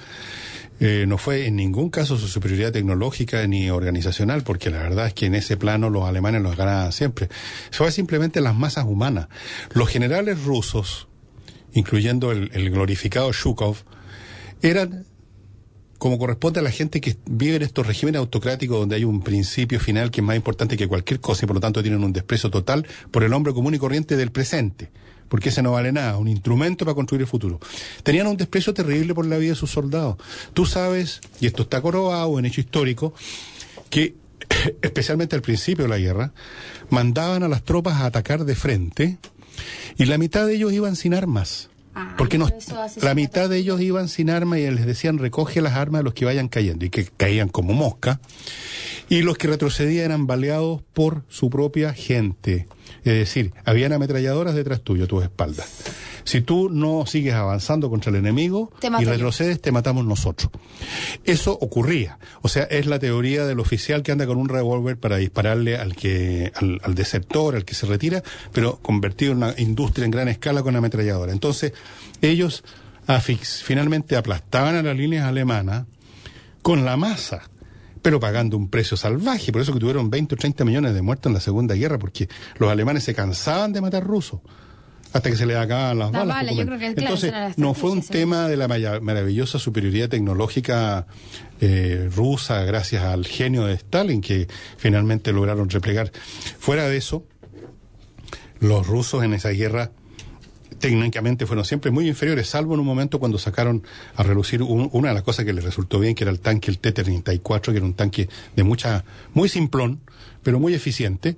[0.79, 5.13] eh, no fue en ningún caso su superioridad tecnológica ni organizacional, porque la verdad es
[5.13, 7.29] que en ese plano los alemanes los ganaban siempre.
[7.71, 9.27] Fue simplemente las masas humanas.
[9.73, 11.07] Los generales rusos,
[11.73, 13.77] incluyendo el, el glorificado Shukov,
[14.61, 15.05] eran
[16.01, 19.79] como corresponde a la gente que vive en estos regímenes autocráticos donde hay un principio
[19.79, 22.49] final que es más importante que cualquier cosa y por lo tanto tienen un desprecio
[22.49, 24.89] total por el hombre común y corriente del presente,
[25.29, 27.59] porque ese no vale nada, un instrumento para construir el futuro.
[28.01, 30.17] Tenían un desprecio terrible por la vida de sus soldados.
[30.55, 33.13] Tú sabes, y esto está corrobado en hecho histórico,
[33.91, 34.15] que
[34.81, 36.33] especialmente al principio de la guerra,
[36.89, 39.17] mandaban a las tropas a atacar de frente
[39.99, 41.69] y la mitad de ellos iban sin armas.
[41.93, 42.47] Ah, Porque no,
[43.01, 46.13] la mitad de ellos iban sin armas y les decían recoge las armas de los
[46.13, 48.21] que vayan cayendo y que caían como mosca.
[49.09, 52.67] Y los que retrocedían eran baleados por su propia gente.
[53.03, 55.67] Es decir, habían ametralladoras detrás tuyo, a tus espaldas.
[56.23, 59.11] Si tú no sigues avanzando contra el enemigo y yo.
[59.11, 60.51] retrocedes, te matamos nosotros.
[61.23, 62.17] Eso ocurría.
[62.41, 65.95] O sea, es la teoría del oficial que anda con un revólver para dispararle al
[65.95, 70.27] que, al, al desertor, al que se retira, pero convertido en una industria en gran
[70.27, 71.31] escala con ametralladora.
[71.31, 71.73] Entonces,
[72.21, 72.63] ellos
[73.07, 75.85] afix- finalmente aplastaban a las líneas alemanas
[76.61, 77.41] con la masa,
[78.01, 79.51] pero pagando un precio salvaje.
[79.51, 82.29] Por eso que tuvieron 20 o 30 millones de muertos en la Segunda Guerra, porque
[82.57, 84.39] los alemanes se cansaban de matar rusos.
[85.13, 86.35] Hasta que se les acababan las Las balas.
[86.35, 86.79] balas, poco yo menos.
[86.79, 88.67] creo que, claro, Entonces, no fue un tema de la
[89.01, 91.05] maravillosa superioridad tecnológica
[91.59, 94.47] eh, rusa gracias al genio de Stalin que
[94.77, 96.11] finalmente lograron replegar.
[96.59, 97.25] Fuera de eso,
[98.59, 99.91] los rusos en esa guerra
[100.79, 103.83] técnicamente fueron siempre muy inferiores, salvo en un momento cuando sacaron
[104.15, 106.71] a relucir un- una de las cosas que les resultó bien, que era el tanque,
[106.71, 109.03] el T-34, que era un tanque de mucha,
[109.35, 109.99] muy simplón,
[110.41, 111.37] pero muy eficiente.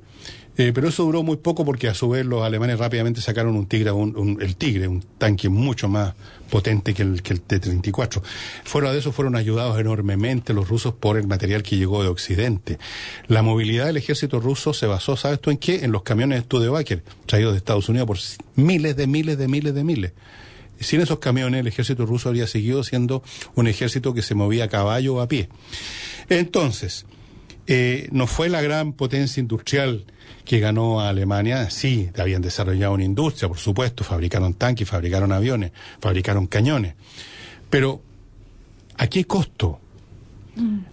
[0.56, 3.66] Eh, pero eso duró muy poco porque a su vez los alemanes rápidamente sacaron un
[3.66, 6.14] tigre, un- un- el tigre, un tanque mucho más
[6.52, 8.22] potente que el, que el T-34.
[8.64, 12.78] Fuera de eso fueron ayudados enormemente los rusos por el material que llegó de Occidente.
[13.28, 15.84] La movilidad del ejército ruso se basó, ¿sabes tú en qué?
[15.86, 18.20] En los camiones Studebaker, traídos de Estados Unidos por
[18.56, 20.12] miles de miles de miles de miles.
[20.80, 23.24] Sin esos camiones, el ejército ruso habría seguido siendo
[23.56, 25.50] un ejército que se movía a caballo o a pie.
[26.30, 27.06] Entonces,
[27.68, 30.06] eh, no fue la gran potencia industrial
[30.46, 35.72] que ganó a Alemania, sí, habían desarrollado una industria, por supuesto, fabricaron tanques, fabricaron aviones,
[36.00, 36.96] fabricaron cañones,
[37.70, 38.02] pero
[38.98, 39.80] ¿a qué costo?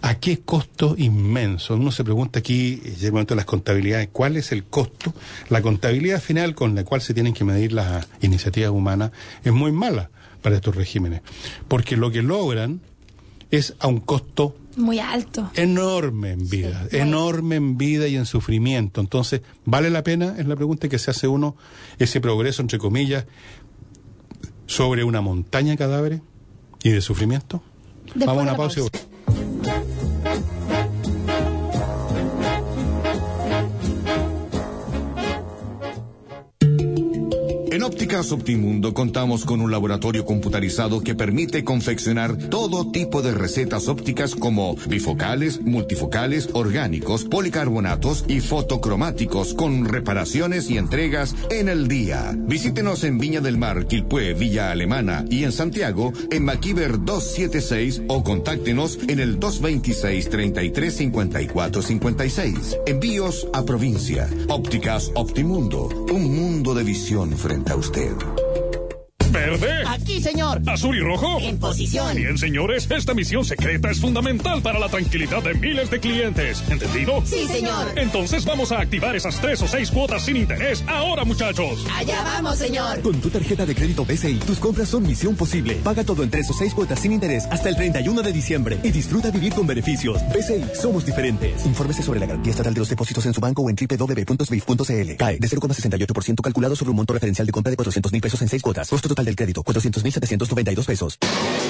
[0.01, 1.75] ¿A qué costo inmenso?
[1.75, 5.13] Uno se pregunta aquí, llega el momento de las contabilidades, ¿cuál es el costo?
[5.51, 9.11] La contabilidad final con la cual se tienen que medir las iniciativas humanas
[9.45, 10.09] es muy mala
[10.41, 11.21] para estos regímenes,
[11.69, 12.81] porque lo que logran
[13.51, 15.51] es a un costo Muy alto.
[15.55, 16.97] enorme en vida, Sí.
[16.99, 19.01] enorme en vida y en sufrimiento.
[19.01, 20.37] Entonces, ¿vale la pena?
[20.39, 21.57] Es la pregunta que se hace uno,
[21.99, 23.27] ese progreso, entre comillas,
[24.67, 26.21] sobre una montaña de cadáveres
[26.83, 27.63] y de sufrimiento.
[28.07, 28.81] Después Vamos a una pausa.
[28.81, 30.11] y pausa.
[38.11, 44.35] Ópticas Optimundo contamos con un laboratorio computarizado que permite confeccionar todo tipo de recetas ópticas
[44.35, 52.35] como bifocales, multifocales, orgánicos, policarbonatos y fotocromáticos con reparaciones y entregas en el día.
[52.37, 58.25] Visítenos en Viña del Mar, Quilpué, Villa Alemana y en Santiago en Maquiver 276 o
[58.25, 62.77] contáctenos en el 226 33 54 56.
[62.87, 64.29] Envíos a provincia.
[64.49, 65.89] Ópticas Optimundo.
[66.13, 68.00] Un mundo de visión frente a usted.
[68.01, 68.40] usted.
[69.31, 69.85] ¿Verde?
[69.87, 70.61] Aquí, señor.
[70.67, 71.39] ¿Azul y rojo?
[71.41, 72.17] En posición.
[72.17, 76.65] Bien, señores, esta misión secreta es fundamental para la tranquilidad de miles de clientes.
[76.69, 77.23] ¿Entendido?
[77.25, 77.93] Sí, señor.
[77.97, 81.87] Entonces vamos a activar esas tres o seis cuotas sin interés ahora, muchachos.
[81.97, 83.01] Allá vamos, señor.
[83.03, 85.75] Con tu tarjeta de crédito BCI, tus compras son misión posible.
[85.85, 88.91] Paga todo en tres o seis cuotas sin interés hasta el 31 de diciembre y
[88.91, 90.21] disfruta vivir con beneficios.
[90.35, 91.65] BCI, somos diferentes.
[91.67, 95.17] Infórmese sobre la garantía estatal de los depósitos en su banco o en www.swift.cl.
[95.17, 98.49] CAE de 0,68% calculado sobre un monto referencial de compra de 400 mil pesos en
[98.49, 98.89] seis cuotas.
[98.89, 101.19] Costo total del crédito, 400.792 pesos.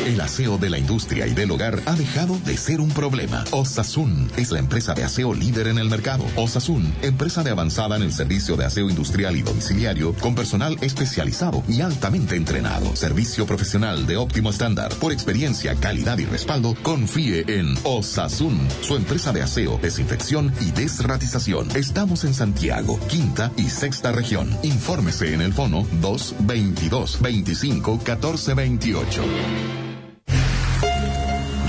[0.06, 3.44] El aseo de la industria y del hogar ha dejado de ser un problema.
[3.50, 6.24] Osasun es la empresa de aseo líder en el mercado.
[6.36, 11.62] Osasun, empresa de avanzada en el servicio de aseo industrial y domiciliario con personal especializado
[11.68, 12.96] y altamente entrenado.
[12.96, 14.92] Servicio profesional de óptimo estándar.
[14.94, 21.68] Por experiencia, calidad y respaldo, confíe en Osasun, su empresa de aseo, desinfección y desratización.
[21.76, 24.50] Estamos en Santiago, quinta y sexta región.
[24.62, 27.39] Infórmese en el fono 222 25
[28.04, 29.22] 14 28.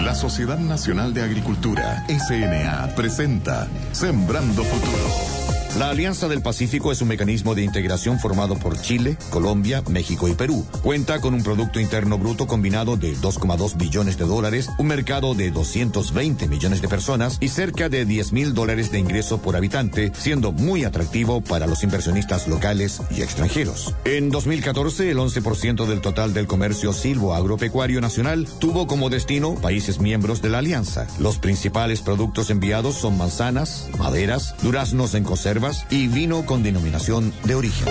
[0.04, 5.51] La Sociedad Nacional de Agricultura, SNA, presenta Sembrando Futuro.
[5.78, 10.34] La Alianza del Pacífico es un mecanismo de integración formado por Chile, Colombia, México y
[10.34, 10.66] Perú.
[10.84, 15.50] Cuenta con un Producto Interno Bruto combinado de 2,2 billones de dólares, un mercado de
[15.50, 20.52] 220 millones de personas y cerca de 10 mil dólares de ingreso por habitante, siendo
[20.52, 23.96] muy atractivo para los inversionistas locales y extranjeros.
[24.04, 30.02] En 2014, el 11% del total del comercio silvo agropecuario nacional tuvo como destino países
[30.02, 31.08] miembros de la Alianza.
[31.18, 35.61] Los principales productos enviados son manzanas, maderas, duraznos en conserva,
[35.92, 37.88] y vino con denominación de origen.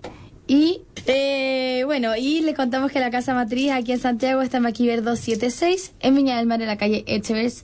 [0.54, 4.64] y eh, bueno, y le contamos que la casa matriz aquí en Santiago está en
[4.64, 7.64] Maquiver 276, en Viña del Mar, en la calle Echevers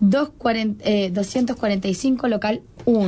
[0.00, 3.00] 240, eh, 245, local 1.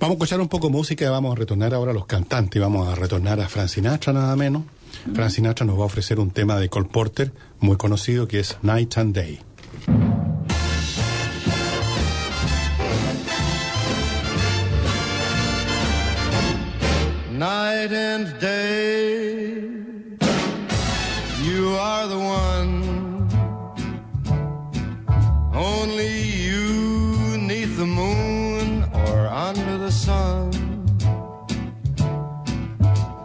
[0.00, 2.60] a escuchar un poco de música y vamos a retornar ahora a los cantantes.
[2.60, 4.64] Vamos a retornar a Frank Sinatra nada menos.
[5.28, 8.98] Sinatra nos va a ofrecer un tema de Cole Porter muy conocido que es Night
[8.98, 9.38] and Day.
[17.42, 19.58] Night and day.
[21.48, 22.72] You are the one,
[25.52, 26.14] only
[26.46, 26.66] you
[27.50, 29.18] neath the moon or
[29.48, 30.52] under the sun.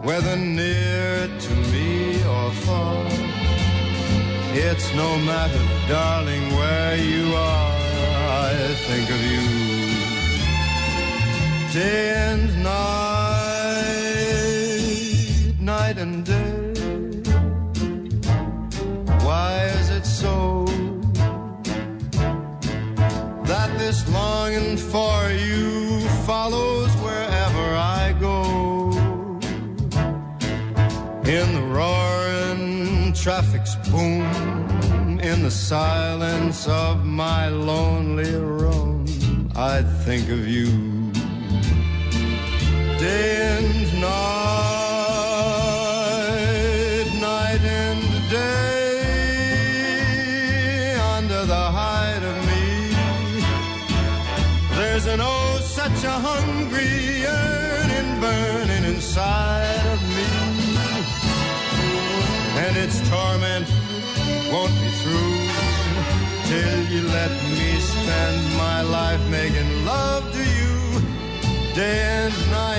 [0.08, 1.88] Whether near to me
[2.34, 3.06] or far,
[4.66, 5.64] it's no matter,
[5.94, 7.72] darling, where you are.
[8.46, 8.50] I
[8.88, 9.44] think of you
[11.72, 12.97] day and night
[35.68, 39.04] silence of my lonely room,
[39.54, 40.97] I think of you
[67.18, 70.74] let me spend my life making love to you.
[71.74, 72.77] Day and night,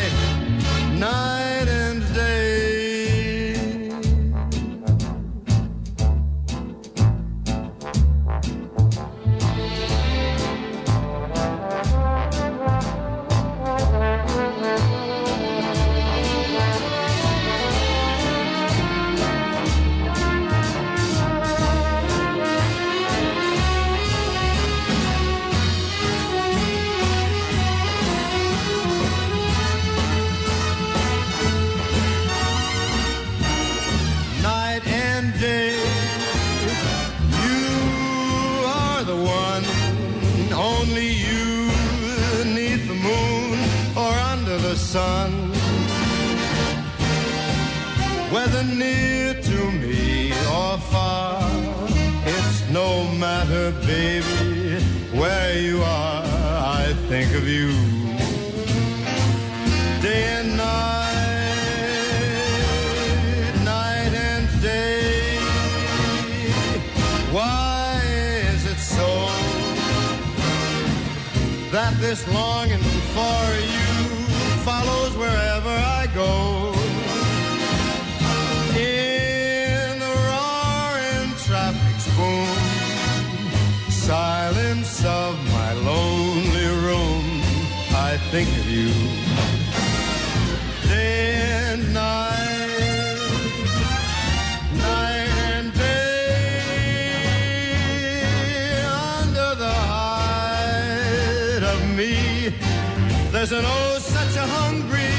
[103.40, 105.16] there's an oh such a hungry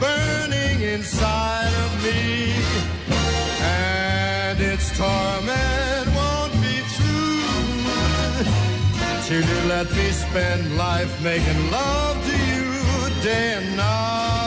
[0.00, 2.54] burning inside of me,
[3.60, 7.44] and its torment won't be through
[9.26, 14.43] till you let me spend life making love to you day and night.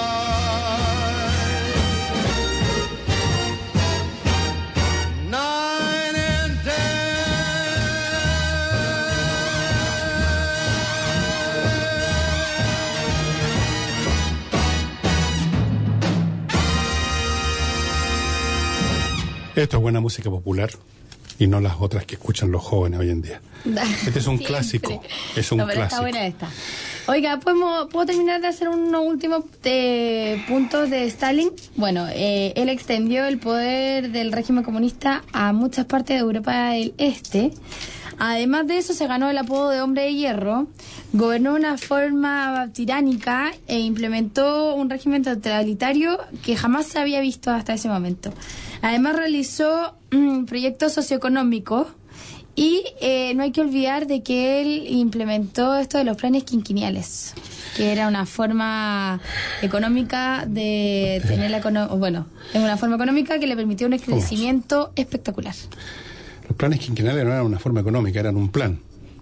[19.57, 20.69] Esto es buena música popular
[21.39, 23.41] y no las otras que escuchan los jóvenes hoy en día.
[24.05, 24.45] Este es un Siempre.
[24.45, 25.03] clásico.
[25.35, 26.05] Es un No, pero clásico.
[26.05, 26.47] Está buena esta.
[27.07, 29.45] Oiga, ¿podemos, ¿puedo terminar de hacer unos últimos
[30.47, 31.49] puntos de Stalin?
[31.75, 36.93] Bueno, eh, él extendió el poder del régimen comunista a muchas partes de Europa del
[36.99, 37.51] Este.
[38.19, 40.67] Además de eso, se ganó el apodo de hombre de hierro,
[41.13, 47.49] gobernó de una forma tiránica e implementó un régimen totalitario que jamás se había visto
[47.51, 48.31] hasta ese momento.
[48.81, 51.87] Además, realizó mm, proyectos socioeconómicos
[52.57, 57.35] y eh, no hay que olvidar de que él implementó esto de los planes quinquenales,
[57.75, 59.21] que era una forma
[59.61, 61.59] económica de tener la
[61.95, 65.53] bueno, es una forma económica que le permitió un crecimiento espectacular.
[66.47, 68.79] Los planes quinquenales no eran una forma económica, eran un plan.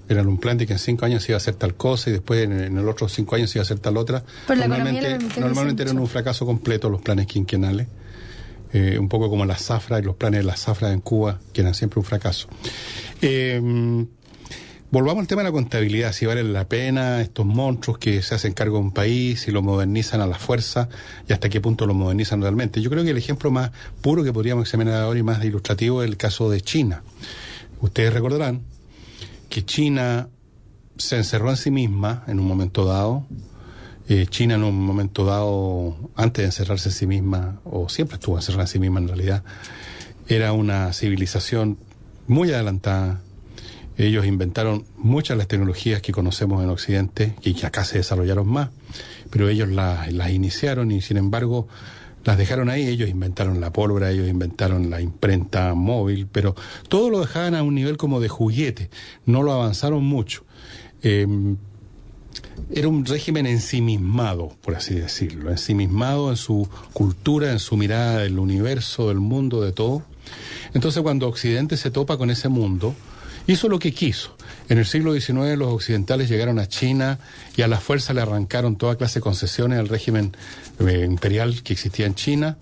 [0.08, 2.14] Eran un plan de que en cinco años se iba a hacer tal cosa y
[2.14, 4.24] después en, en los otros cinco años se iba a hacer tal otra.
[4.47, 7.88] Pero normalmente normalmente eran un fracaso completo los planes quinquenales.
[8.78, 11.61] Eh, un poco como la zafra y los planes de la zafra en Cuba, que
[11.61, 12.49] eran siempre un fracaso.
[13.21, 13.61] Eh,
[14.91, 18.51] volvamos al tema de la contabilidad, si vale la pena estos monstruos que se hacen
[18.51, 20.89] cargo de un país, si lo modernizan a la fuerza
[21.26, 22.82] y hasta qué punto lo modernizan realmente.
[22.82, 23.71] Yo creo que el ejemplo más
[24.01, 27.01] puro que podríamos examinar ahora y más ilustrativo es el caso de China.
[27.80, 28.63] Ustedes recordarán
[29.47, 30.28] que China
[30.97, 33.26] se encerró en sí misma en un momento dado.
[34.08, 38.36] Eh, China en un momento dado, antes de encerrarse en sí misma, o siempre estuvo
[38.36, 39.43] encerrada en sí misma en realidad,
[40.28, 41.80] era una civilización
[42.28, 43.22] muy adelantada.
[43.97, 48.47] Ellos inventaron muchas de las tecnologías que conocemos en Occidente y que acá se desarrollaron
[48.47, 48.70] más,
[49.32, 51.68] pero ellos las, iniciaron y sin embargo
[52.26, 52.88] las dejaron ahí.
[52.88, 56.56] Ellos inventaron la pólvora, ellos inventaron la imprenta móvil, pero
[56.89, 58.89] todo lo dejaban a un nivel como de juguete,
[59.26, 60.43] no lo avanzaron mucho.
[61.01, 61.26] Eh,
[62.72, 68.39] era un régimen ensimismado, por así decirlo, ensimismado en su cultura, en su mirada del
[68.39, 70.03] universo, del mundo, de todo.
[70.74, 72.95] Entonces cuando Occidente se topa con ese mundo,
[73.47, 74.36] hizo lo que quiso.
[74.70, 77.20] En el siglo XIX los occidentales llegaron a China
[77.56, 80.36] y a la fuerza le arrancaron toda clase de concesiones al régimen
[80.80, 82.58] eh, imperial que existía en China.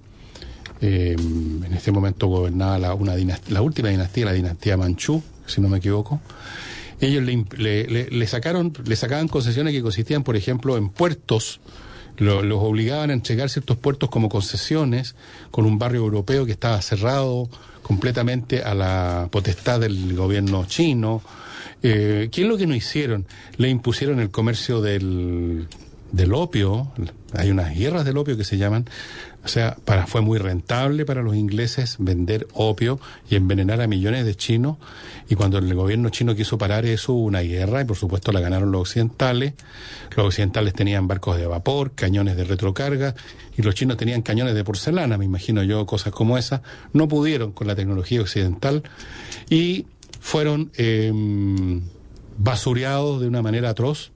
[0.82, 5.62] Eh, en este momento gobernaba la, una dinastía, la última dinastía, la dinastía Manchú, si
[5.62, 6.20] no me equivoco.
[7.02, 11.60] Ellos le, le- le- le sacaron, le sacaban concesiones que consistían, por ejemplo, en puertos.
[12.18, 15.16] Lo- los obligaban a entregar ciertos puertos como concesiones
[15.52, 17.50] con un barrio europeo que estaba cerrado
[17.82, 21.22] completamente a la potestad del gobierno chino.
[21.82, 23.26] Eh, ¿Qué es lo que no hicieron?
[23.58, 25.68] Le impusieron el comercio del,
[26.14, 26.94] del opio.
[27.34, 28.86] Hay unas guerras del opio que se llaman.
[29.44, 32.98] O sea, para, fue muy rentable para los ingleses vender opio
[33.30, 34.78] y envenenar a millones de chinos.
[35.28, 38.40] Y cuando el gobierno chino quiso parar eso, hubo una guerra y por supuesto la
[38.40, 39.56] ganaron los occidentales.
[40.16, 43.16] Los occidentales tenían barcos de vapor, cañones de retrocarga
[43.58, 46.62] y los chinos tenían cañones de porcelana, me imagino yo, cosas como esas.
[46.94, 48.84] No pudieron con la tecnología occidental
[49.50, 49.88] y
[50.22, 51.12] fueron eh,
[52.38, 54.13] basureados de una manera atroz.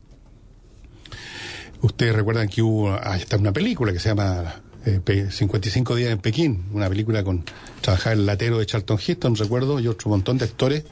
[1.81, 4.55] Ustedes recuerdan que hubo hasta una película que se llama
[4.85, 7.43] eh, Pe- 55 días en Pekín, una película con
[7.81, 10.83] trabajaba el latero de Charlton Heston, recuerdo, y otro montón de actores,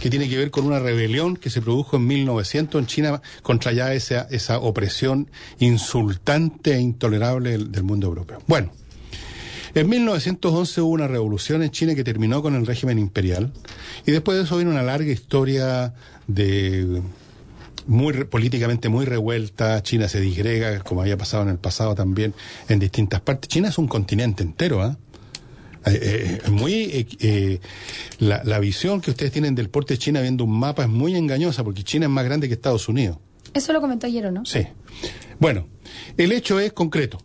[0.00, 3.72] que tiene que ver con una rebelión que se produjo en 1900 en China contra
[3.72, 5.28] ya esa, esa opresión
[5.58, 8.40] insultante e intolerable del, del mundo europeo.
[8.46, 8.72] Bueno,
[9.74, 13.52] En 1911 hubo una revolución en China que terminó con el régimen imperial
[14.06, 15.94] y después de eso vino una larga historia
[16.26, 17.00] de
[17.90, 22.34] muy políticamente muy revuelta, China se disgrega, como había pasado en el pasado también
[22.68, 23.48] en distintas partes.
[23.48, 24.96] China es un continente entero, ¿ah?
[25.86, 27.60] Eh, eh, muy eh, eh,
[28.18, 31.16] la, la visión que ustedes tienen del porte de China viendo un mapa es muy
[31.16, 33.16] engañosa porque China es más grande que Estados Unidos.
[33.54, 34.44] Eso lo comentó ayer, ¿o no?
[34.44, 34.66] Sí.
[35.40, 35.66] Bueno,
[36.16, 37.18] el hecho es concreto.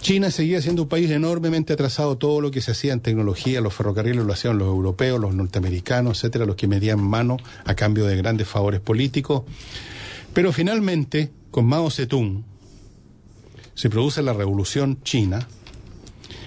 [0.00, 2.16] China seguía siendo un país enormemente atrasado.
[2.16, 6.18] Todo lo que se hacía en tecnología, los ferrocarriles lo hacían los europeos, los norteamericanos,
[6.18, 9.42] etcétera, los que medían mano a cambio de grandes favores políticos.
[10.32, 12.44] Pero finalmente, con Mao Zedong,
[13.74, 15.46] se produce la revolución china.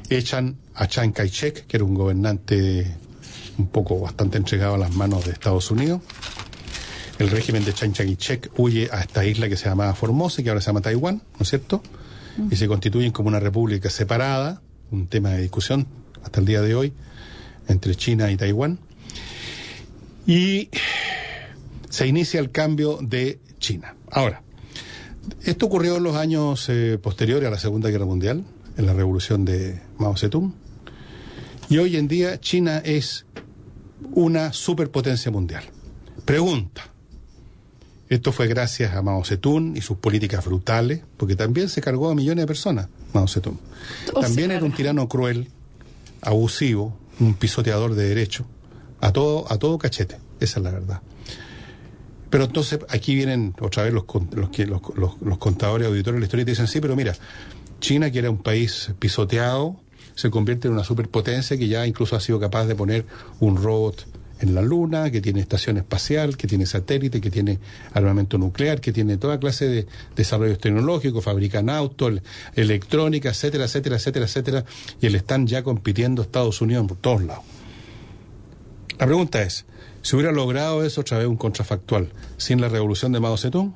[0.09, 2.97] Echan a Chiang Kai-shek, que era un gobernante
[3.57, 6.01] un poco bastante entregado a las manos de Estados Unidos.
[7.19, 10.61] El régimen de Chiang Kai-shek huye a esta isla que se llamaba Formosa, que ahora
[10.61, 11.83] se llama Taiwán, ¿no es cierto?
[12.49, 14.61] Y se constituyen como una república separada,
[14.91, 15.87] un tema de discusión
[16.23, 16.93] hasta el día de hoy,
[17.67, 18.79] entre China y Taiwán.
[20.25, 20.69] Y
[21.89, 23.95] se inicia el cambio de China.
[24.09, 24.41] Ahora,
[25.43, 28.43] esto ocurrió en los años eh, posteriores a la Segunda Guerra Mundial,
[28.77, 30.53] en la revolución de Mao Zedong.
[31.69, 33.25] Y hoy en día China es
[34.13, 35.63] una superpotencia mundial.
[36.25, 36.92] Pregunta.
[38.13, 42.15] Esto fue gracias a Mao Zedong y sus políticas brutales, porque también se cargó a
[42.15, 43.57] millones de personas, Mao Zedong.
[44.21, 45.47] También era un tirano cruel,
[46.21, 48.45] abusivo, un pisoteador de derecho,
[49.01, 51.01] a todo, a todo cachete, esa es la verdad.
[52.29, 56.25] Pero entonces aquí vienen otra vez los, los, los, los- los contadores auditores de la
[56.25, 57.15] historia y te dicen, sí, pero mira,
[57.79, 59.75] China, que era un país pisoteado,
[60.15, 63.05] se convierte en una superpotencia que ya incluso ha sido capaz de poner
[63.39, 64.05] un robot
[64.43, 67.59] en la Luna, que tiene estación espacial, que tiene satélite, que tiene
[67.93, 72.21] armamento nuclear, que tiene toda clase de desarrollos tecnológicos, fabrican autos, el-
[72.55, 74.65] electrónica, etcétera, etcétera, etcétera, etcétera,
[75.01, 77.43] y le están ya compitiendo Estados Unidos por todos lados.
[78.99, 79.65] La pregunta es,
[80.01, 83.73] ¿se hubiera logrado eso otra vez un contrafactual sin la revolución de Mao Zedong?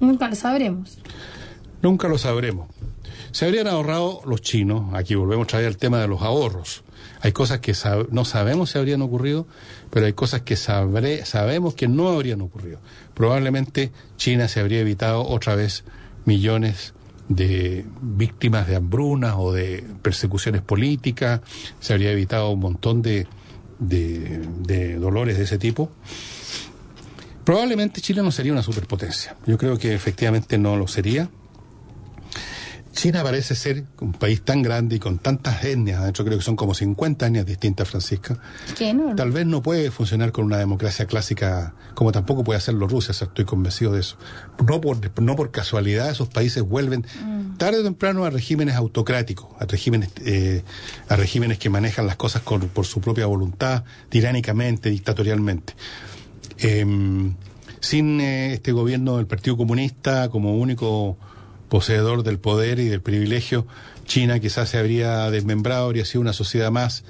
[0.00, 0.98] Nunca lo sabremos.
[1.82, 2.68] Nunca lo sabremos.
[3.32, 6.82] Se habrían ahorrado los chinos, aquí volvemos a traer el tema de los ahorros.
[7.22, 9.46] Hay cosas que sab- no sabemos si habrían ocurrido,
[9.90, 12.80] pero hay cosas que sabemos que no habrían ocurrido.
[13.14, 15.84] Probablemente China se habría evitado otra vez
[16.24, 16.92] millones
[17.28, 21.40] de víctimas de hambrunas o de persecuciones políticas,
[21.78, 23.26] se habría evitado un montón de,
[23.78, 25.92] de- de dolores de ese tipo.
[27.44, 29.36] Probablemente Chile no sería una superpotencia.
[29.46, 31.30] Yo creo que efectivamente no lo sería.
[32.92, 36.44] China parece ser un país tan grande y con tantas etnias, de hecho creo que
[36.44, 38.38] son como 50 etnias distintas, Francisca.
[38.76, 38.94] ¿Qué?
[39.16, 43.14] Tal vez no puede funcionar con una democracia clásica como tampoco puede hacerlo Rusia, o
[43.14, 44.16] sea, estoy convencido de eso.
[44.66, 47.04] No por, no por casualidad esos países vuelven
[47.58, 50.62] tarde o temprano a regímenes autocráticos, a regímenes, eh,
[51.08, 55.74] a regímenes que manejan las cosas con- por su propia voluntad, tiránicamente, dictatorialmente.
[56.58, 57.34] Em,
[57.80, 61.16] sin eh, este gobierno del Partido Comunista como único
[61.70, 63.66] poseedor del poder y del privilegio,
[64.04, 67.04] China quizás se habría desmembrado, habría sido una sociedad más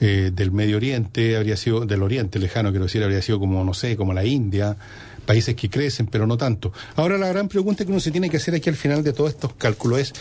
[0.00, 3.72] eh, del Medio Oriente, habría sido del Oriente lejano, quiero decir, habría sido como, no
[3.72, 4.76] sé, como la India,
[5.24, 6.72] países que crecen, pero no tanto.
[6.96, 9.30] Ahora la gran pregunta que uno se tiene que hacer aquí al final de todos
[9.30, 10.12] estos cálculos es,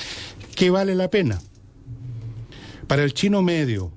[0.55, 1.39] ¿qué vale la pena?
[2.87, 3.91] Para el chino medio,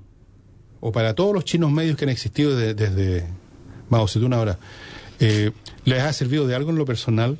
[0.79, 3.25] o para todos los chinos medios que han existido de- desde
[3.89, 4.57] Mao Zedong ahora,
[5.19, 5.51] eh,
[5.85, 7.37] ¿les ha servido de algo en lo personal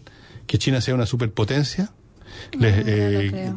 [0.47, 1.91] que China sea una superpotencia?
[2.60, 3.54] ¿Les, eh.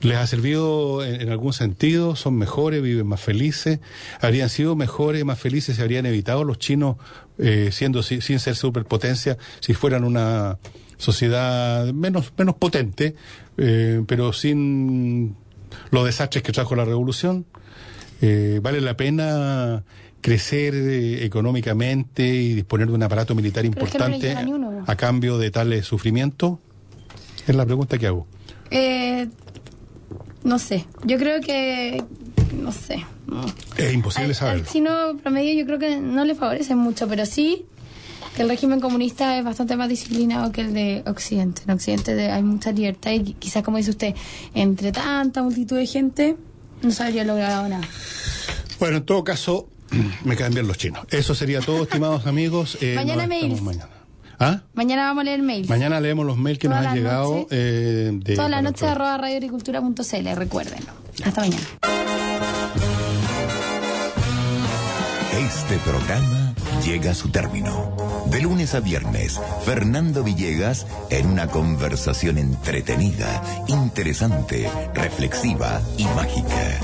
[0.00, 2.16] ¿Les ha servido en, en algún sentido?
[2.16, 2.82] ¿Son mejores?
[2.82, 3.78] ¿Viven más felices?
[4.20, 5.76] ¿Habrían sido mejores, más felices?
[5.76, 6.96] ¿Se habrían evitado los chinos
[7.38, 10.58] eh, siendo si- sin ser superpotencia si fueran una
[10.96, 13.14] sociedad menos, menos potente,
[13.56, 15.36] eh, pero sin
[15.90, 17.44] los desastres que trajo la revolución?
[18.20, 19.84] Eh, ¿Vale la pena
[20.20, 24.28] crecer eh, económicamente y disponer de un aparato militar no importante
[24.86, 26.58] a cambio de tales sufrimientos?
[27.46, 28.26] Es la pregunta que hago.
[28.70, 29.28] Eh,
[30.44, 30.86] no sé.
[31.04, 32.02] Yo creo que.
[32.60, 33.04] No sé.
[33.26, 33.44] no.
[33.76, 34.62] Es imposible Al, saberlo.
[34.64, 34.90] al chino
[35.22, 37.64] promedio yo creo que no le favorece mucho, pero sí
[38.36, 41.62] que el régimen comunista es bastante más disciplinado que el de Occidente.
[41.66, 44.14] En Occidente de- hay mucha libertad y quizás, como dice usted,
[44.54, 46.36] entre tanta multitud de gente
[46.82, 47.86] no se habría logrado nada.
[48.80, 49.68] Bueno, en todo caso,
[50.24, 51.06] me caen bien los chinos.
[51.10, 52.78] Eso sería todo, estimados amigos.
[52.80, 53.62] Eh, Mañana estamos mails.
[53.62, 53.88] Mañana.
[54.38, 54.62] ¿Ah?
[54.74, 55.68] Mañana vamos a leer mails.
[55.68, 57.46] Mañana leemos los mails que Toda nos han llegado.
[57.50, 60.92] eh, de, Toda la para noche el arroba radioagricultura.cl, recuérdenlo.
[61.24, 61.62] Hasta mañana.
[65.38, 66.54] Este programa
[66.84, 67.96] llega a su término.
[68.26, 76.78] De lunes a viernes, Fernando Villegas en una conversación entretenida, interesante, reflexiva y mágica.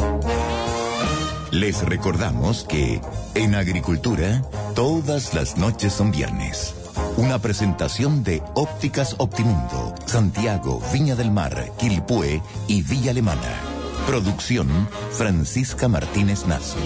[1.51, 3.01] Les recordamos que
[3.35, 4.43] en agricultura
[4.75, 6.75] todas las noches son viernes.
[7.17, 13.61] Una presentación de Ópticas Optimundo, Santiago, Viña del Mar, Quilpué y Villa Alemana.
[14.07, 14.69] Producción
[15.13, 16.79] Francisca Martínez Nazi.